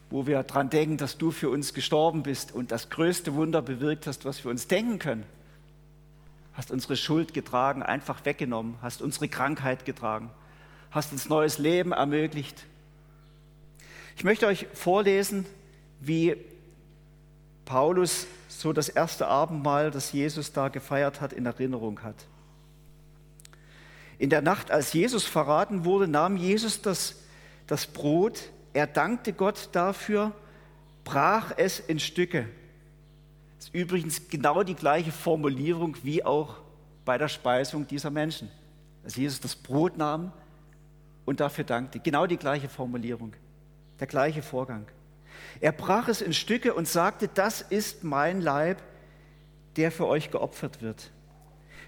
wo 0.10 0.25
wir 0.25 0.41
daran 0.41 0.71
denken, 0.71 0.97
dass 0.97 1.19
du 1.19 1.30
für 1.30 1.51
uns 1.51 1.75
gestorben 1.75 2.23
bist 2.23 2.54
und 2.54 2.71
das 2.71 2.89
größte 2.89 3.36
Wunder 3.36 3.62
bewirkt 3.62 4.08
hast, 4.08 4.25
was 4.25 4.43
wir 4.43 4.49
uns 4.49 4.67
denken 4.67 4.97
können 4.97 5.25
hast 6.54 6.72
unsere 6.72 6.98
Schuld 6.98 7.34
getragen, 7.34 7.84
einfach 7.84 8.26
weggenommen, 8.26 8.76
hast 8.82 9.02
unsere 9.02 9.28
Krankheit 9.28 9.86
getragen, 9.86 10.32
hast 10.92 11.12
uns 11.12 11.30
neues 11.30 11.58
Leben 11.58 11.92
ermöglicht. 11.92 12.66
Ich 14.18 14.24
möchte 14.24 14.48
euch 14.48 14.68
vorlesen, 14.74 15.46
wie 16.00 16.36
Paulus 17.66 18.28
so 18.50 18.74
das 18.74 18.90
erste 18.90 19.28
Abendmahl, 19.28 19.92
das 19.92 20.12
Jesus 20.12 20.52
da 20.52 20.68
gefeiert 20.68 21.22
hat, 21.22 21.34
in 21.34 21.46
Erinnerung 21.46 22.04
hat. 22.04 22.16
In 24.18 24.30
der 24.30 24.42
Nacht, 24.42 24.70
als 24.70 24.94
Jesus 24.94 25.24
verraten 25.26 25.86
wurde, 25.86 26.08
nahm 26.08 26.38
Jesus 26.38 26.82
das, 26.82 27.16
das 27.66 27.88
Brot, 27.88 28.52
er 28.74 28.88
dankte 28.88 29.34
Gott 29.34 29.70
dafür, 29.72 30.34
brach 31.04 31.54
es 31.58 31.80
in 31.80 32.00
Stücke 32.00 32.48
das 33.62 33.67
ist 33.67 33.76
übrigens 33.76 34.28
genau 34.28 34.63
die 34.63 34.74
gleiche 34.74 35.12
Formulierung 35.12 35.95
wie 36.02 36.26
auch 36.26 36.56
bei 37.06 37.19
der 37.19 37.28
Speisung 37.28 37.86
dieser 37.86 38.10
Menschen. 38.10 38.50
Dass 39.04 39.15
Jesus 39.15 39.39
das 39.39 39.56
Brot 39.56 39.97
nahm 39.97 40.34
und 41.26 41.39
dafür 41.39 41.63
dankte. 41.63 42.00
Genau 42.00 42.26
die 42.26 42.38
gleiche 42.38 42.69
Formulierung, 42.69 43.34
der 44.00 44.08
gleiche 44.08 44.41
Vorgang. 44.41 44.88
Er 45.60 45.74
brach 45.74 46.08
es 46.08 46.24
in 46.24 46.34
Stücke 46.34 46.74
und 46.74 46.88
sagte, 46.88 47.28
das 47.28 47.62
ist 47.62 48.04
mein 48.04 48.41
Leib, 48.41 48.82
der 49.76 49.91
für 49.91 50.08
euch 50.08 50.32
geopfert 50.32 50.82
wird. 50.82 51.12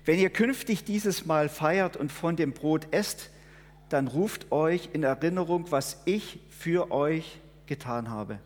Wenn 0.05 0.19
ihr 0.19 0.29
künftig 0.29 0.83
dieses 0.83 1.25
Mal 1.25 1.49
feiert 1.49 1.97
und 1.97 2.11
von 2.11 2.35
dem 2.35 2.53
Brot 2.53 2.85
esst, 2.91 3.31
dann 3.89 4.07
ruft 4.07 4.51
euch 4.51 4.89
in 4.93 5.01
Erinnerung, 5.01 5.71
was 5.71 6.03
ich 6.05 6.39
für 6.51 6.91
euch 6.91 7.39
getan 7.65 8.11
habe. 8.11 8.37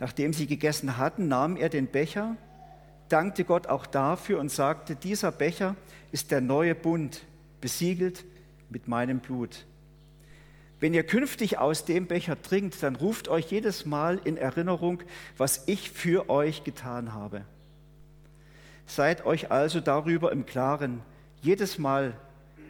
Nachdem 0.00 0.32
sie 0.32 0.46
gegessen 0.46 0.96
hatten, 0.96 1.28
nahm 1.28 1.56
er 1.56 1.68
den 1.68 1.86
Becher, 1.86 2.36
dankte 3.10 3.44
Gott 3.44 3.66
auch 3.66 3.86
dafür 3.86 4.40
und 4.40 4.50
sagte, 4.50 4.96
dieser 4.96 5.30
Becher 5.30 5.76
ist 6.10 6.30
der 6.30 6.40
neue 6.40 6.74
Bund, 6.74 7.22
besiegelt 7.60 8.24
mit 8.70 8.88
meinem 8.88 9.20
Blut. 9.20 9.66
Wenn 10.80 10.94
ihr 10.94 11.02
künftig 11.02 11.58
aus 11.58 11.84
dem 11.84 12.06
Becher 12.06 12.40
trinkt, 12.40 12.82
dann 12.82 12.96
ruft 12.96 13.28
euch 13.28 13.50
jedes 13.50 13.84
Mal 13.84 14.18
in 14.24 14.38
Erinnerung, 14.38 15.02
was 15.36 15.64
ich 15.66 15.90
für 15.90 16.30
euch 16.30 16.64
getan 16.64 17.12
habe. 17.12 17.44
Seid 18.86 19.26
euch 19.26 19.50
also 19.50 19.80
darüber 19.80 20.32
im 20.32 20.46
Klaren, 20.46 21.02
jedes 21.42 21.78
Mal, 21.78 22.14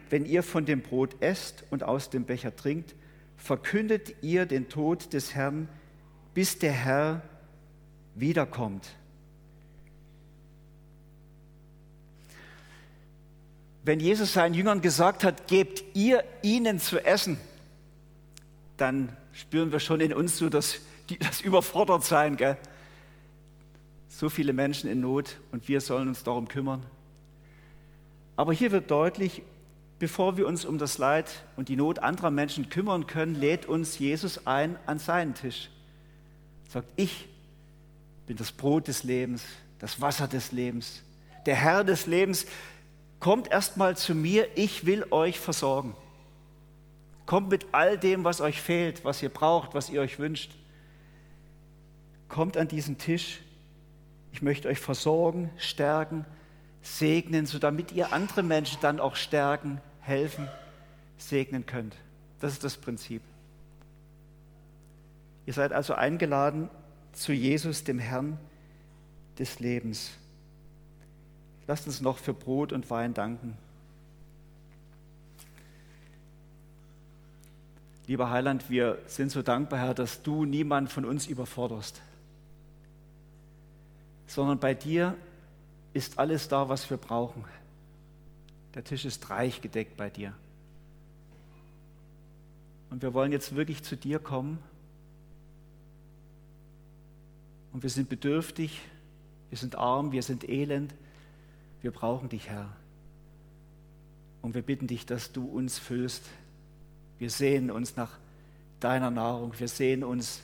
wenn 0.09 0.25
ihr 0.25 0.43
von 0.43 0.65
dem 0.65 0.81
Brot 0.81 1.15
esst 1.21 1.63
und 1.69 1.83
aus 1.83 2.09
dem 2.09 2.25
Becher 2.25 2.53
trinkt, 2.53 2.93
verkündet 3.37 4.15
ihr 4.21 4.45
den 4.45 4.67
Tod 4.67 5.13
des 5.13 5.33
Herrn, 5.33 5.69
bis 6.33 6.57
der 6.59 6.71
Herr 6.71 7.21
wiederkommt. 8.15 8.89
Wenn 13.83 13.99
Jesus 13.99 14.33
seinen 14.33 14.53
Jüngern 14.53 14.81
gesagt 14.81 15.23
hat, 15.23 15.47
gebt 15.47 15.83
ihr 15.95 16.23
ihnen 16.43 16.79
zu 16.79 17.03
essen, 17.03 17.37
dann 18.77 19.15
spüren 19.33 19.71
wir 19.71 19.79
schon 19.79 20.01
in 20.01 20.13
uns 20.13 20.37
so 20.37 20.49
das, 20.49 20.79
das 21.19 21.41
Überfordertsein. 21.41 22.37
Gell? 22.37 22.57
So 24.07 24.29
viele 24.29 24.53
Menschen 24.53 24.89
in 24.89 25.01
Not 25.01 25.37
und 25.51 25.67
wir 25.67 25.81
sollen 25.81 26.07
uns 26.07 26.23
darum 26.23 26.47
kümmern. 26.47 26.85
Aber 28.35 28.53
hier 28.53 28.71
wird 28.71 28.91
deutlich, 28.91 29.41
bevor 29.97 30.37
wir 30.37 30.47
uns 30.47 30.63
um 30.63 30.77
das 30.77 30.99
Leid 30.99 31.43
und 31.57 31.67
die 31.67 31.75
Not 31.75 31.99
anderer 31.99 32.29
Menschen 32.29 32.69
kümmern 32.69 33.07
können, 33.07 33.35
lädt 33.35 33.65
uns 33.65 33.97
Jesus 33.97 34.45
ein 34.45 34.77
an 34.85 34.99
seinen 34.99 35.33
Tisch 35.33 35.69
sagt, 36.71 36.87
ich 36.95 37.27
bin 38.27 38.37
das 38.37 38.51
Brot 38.51 38.87
des 38.87 39.03
Lebens, 39.03 39.43
das 39.79 39.99
Wasser 39.99 40.27
des 40.27 40.51
Lebens, 40.51 41.01
der 41.45 41.55
Herr 41.55 41.83
des 41.83 42.05
Lebens. 42.05 42.45
Kommt 43.19 43.51
erstmal 43.51 43.97
zu 43.97 44.15
mir, 44.15 44.47
ich 44.55 44.85
will 44.85 45.05
euch 45.11 45.39
versorgen. 45.39 45.95
Kommt 47.25 47.49
mit 47.49 47.67
all 47.71 47.97
dem, 47.97 48.23
was 48.23 48.41
euch 48.41 48.61
fehlt, 48.61 49.05
was 49.05 49.21
ihr 49.21 49.29
braucht, 49.29 49.75
was 49.75 49.89
ihr 49.89 50.01
euch 50.01 50.17
wünscht. 50.17 50.51
Kommt 52.29 52.57
an 52.57 52.67
diesen 52.67 52.97
Tisch. 52.97 53.41
Ich 54.31 54.41
möchte 54.41 54.69
euch 54.69 54.79
versorgen, 54.79 55.49
stärken, 55.57 56.25
segnen, 56.81 57.45
so 57.45 57.59
damit 57.59 57.91
ihr 57.91 58.13
andere 58.13 58.43
Menschen 58.43 58.79
dann 58.81 58.99
auch 58.99 59.15
stärken, 59.15 59.81
helfen, 59.99 60.47
segnen 61.17 61.65
könnt. 61.65 61.95
Das 62.39 62.53
ist 62.53 62.63
das 62.63 62.77
Prinzip. 62.77 63.21
Ihr 65.45 65.53
seid 65.53 65.73
also 65.73 65.93
eingeladen 65.93 66.69
zu 67.13 67.33
Jesus, 67.33 67.83
dem 67.83 67.99
Herrn 67.99 68.37
des 69.39 69.59
Lebens. 69.59 70.11
Lasst 71.67 71.87
uns 71.87 72.01
noch 72.01 72.17
für 72.17 72.33
Brot 72.33 72.73
und 72.73 72.89
Wein 72.89 73.13
danken. 73.13 73.57
Lieber 78.07 78.29
Heiland, 78.29 78.69
wir 78.69 78.99
sind 79.07 79.31
so 79.31 79.41
dankbar, 79.41 79.79
Herr, 79.79 79.93
dass 79.93 80.21
du 80.21 80.45
niemand 80.45 80.91
von 80.91 81.05
uns 81.05 81.27
überforderst, 81.27 82.01
sondern 84.27 84.59
bei 84.59 84.73
dir 84.73 85.15
ist 85.93 86.19
alles 86.19 86.47
da, 86.47 86.67
was 86.67 86.89
wir 86.89 86.97
brauchen. 86.97 87.45
Der 88.75 88.83
Tisch 88.83 89.05
ist 89.05 89.29
reich 89.29 89.61
gedeckt 89.61 89.97
bei 89.97 90.09
dir. 90.09 90.33
Und 92.89 93.01
wir 93.01 93.13
wollen 93.13 93.31
jetzt 93.31 93.55
wirklich 93.55 93.83
zu 93.83 93.95
dir 93.95 94.19
kommen. 94.19 94.59
Und 97.71 97.83
wir 97.83 97.89
sind 97.89 98.09
bedürftig, 98.09 98.81
wir 99.49 99.57
sind 99.57 99.75
arm, 99.75 100.11
wir 100.11 100.23
sind 100.23 100.47
elend. 100.47 100.93
Wir 101.81 101.91
brauchen 101.91 102.29
dich, 102.29 102.49
Herr. 102.49 102.69
Und 104.41 104.55
wir 104.55 104.61
bitten 104.61 104.87
dich, 104.87 105.05
dass 105.05 105.31
du 105.31 105.45
uns 105.45 105.77
füllst. 105.77 106.23
Wir 107.19 107.29
sehen 107.29 107.69
uns 107.71 107.95
nach 107.95 108.17
deiner 108.79 109.11
Nahrung, 109.11 109.53
wir 109.59 109.67
sehen 109.67 110.03
uns 110.03 110.41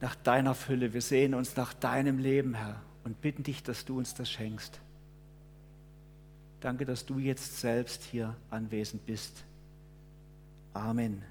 nach 0.00 0.14
deiner 0.14 0.54
Fülle, 0.54 0.92
wir 0.92 1.00
sehen 1.00 1.34
uns 1.34 1.56
nach 1.56 1.72
deinem 1.72 2.18
Leben, 2.18 2.54
Herr, 2.54 2.82
und 3.04 3.20
bitten 3.22 3.42
dich, 3.42 3.62
dass 3.62 3.84
du 3.84 3.96
uns 3.96 4.14
das 4.14 4.30
schenkst. 4.30 4.78
Danke, 6.60 6.84
dass 6.84 7.06
du 7.06 7.18
jetzt 7.18 7.60
selbst 7.60 8.02
hier 8.02 8.36
anwesend 8.50 9.06
bist. 9.06 9.44
Amen. 10.74 11.22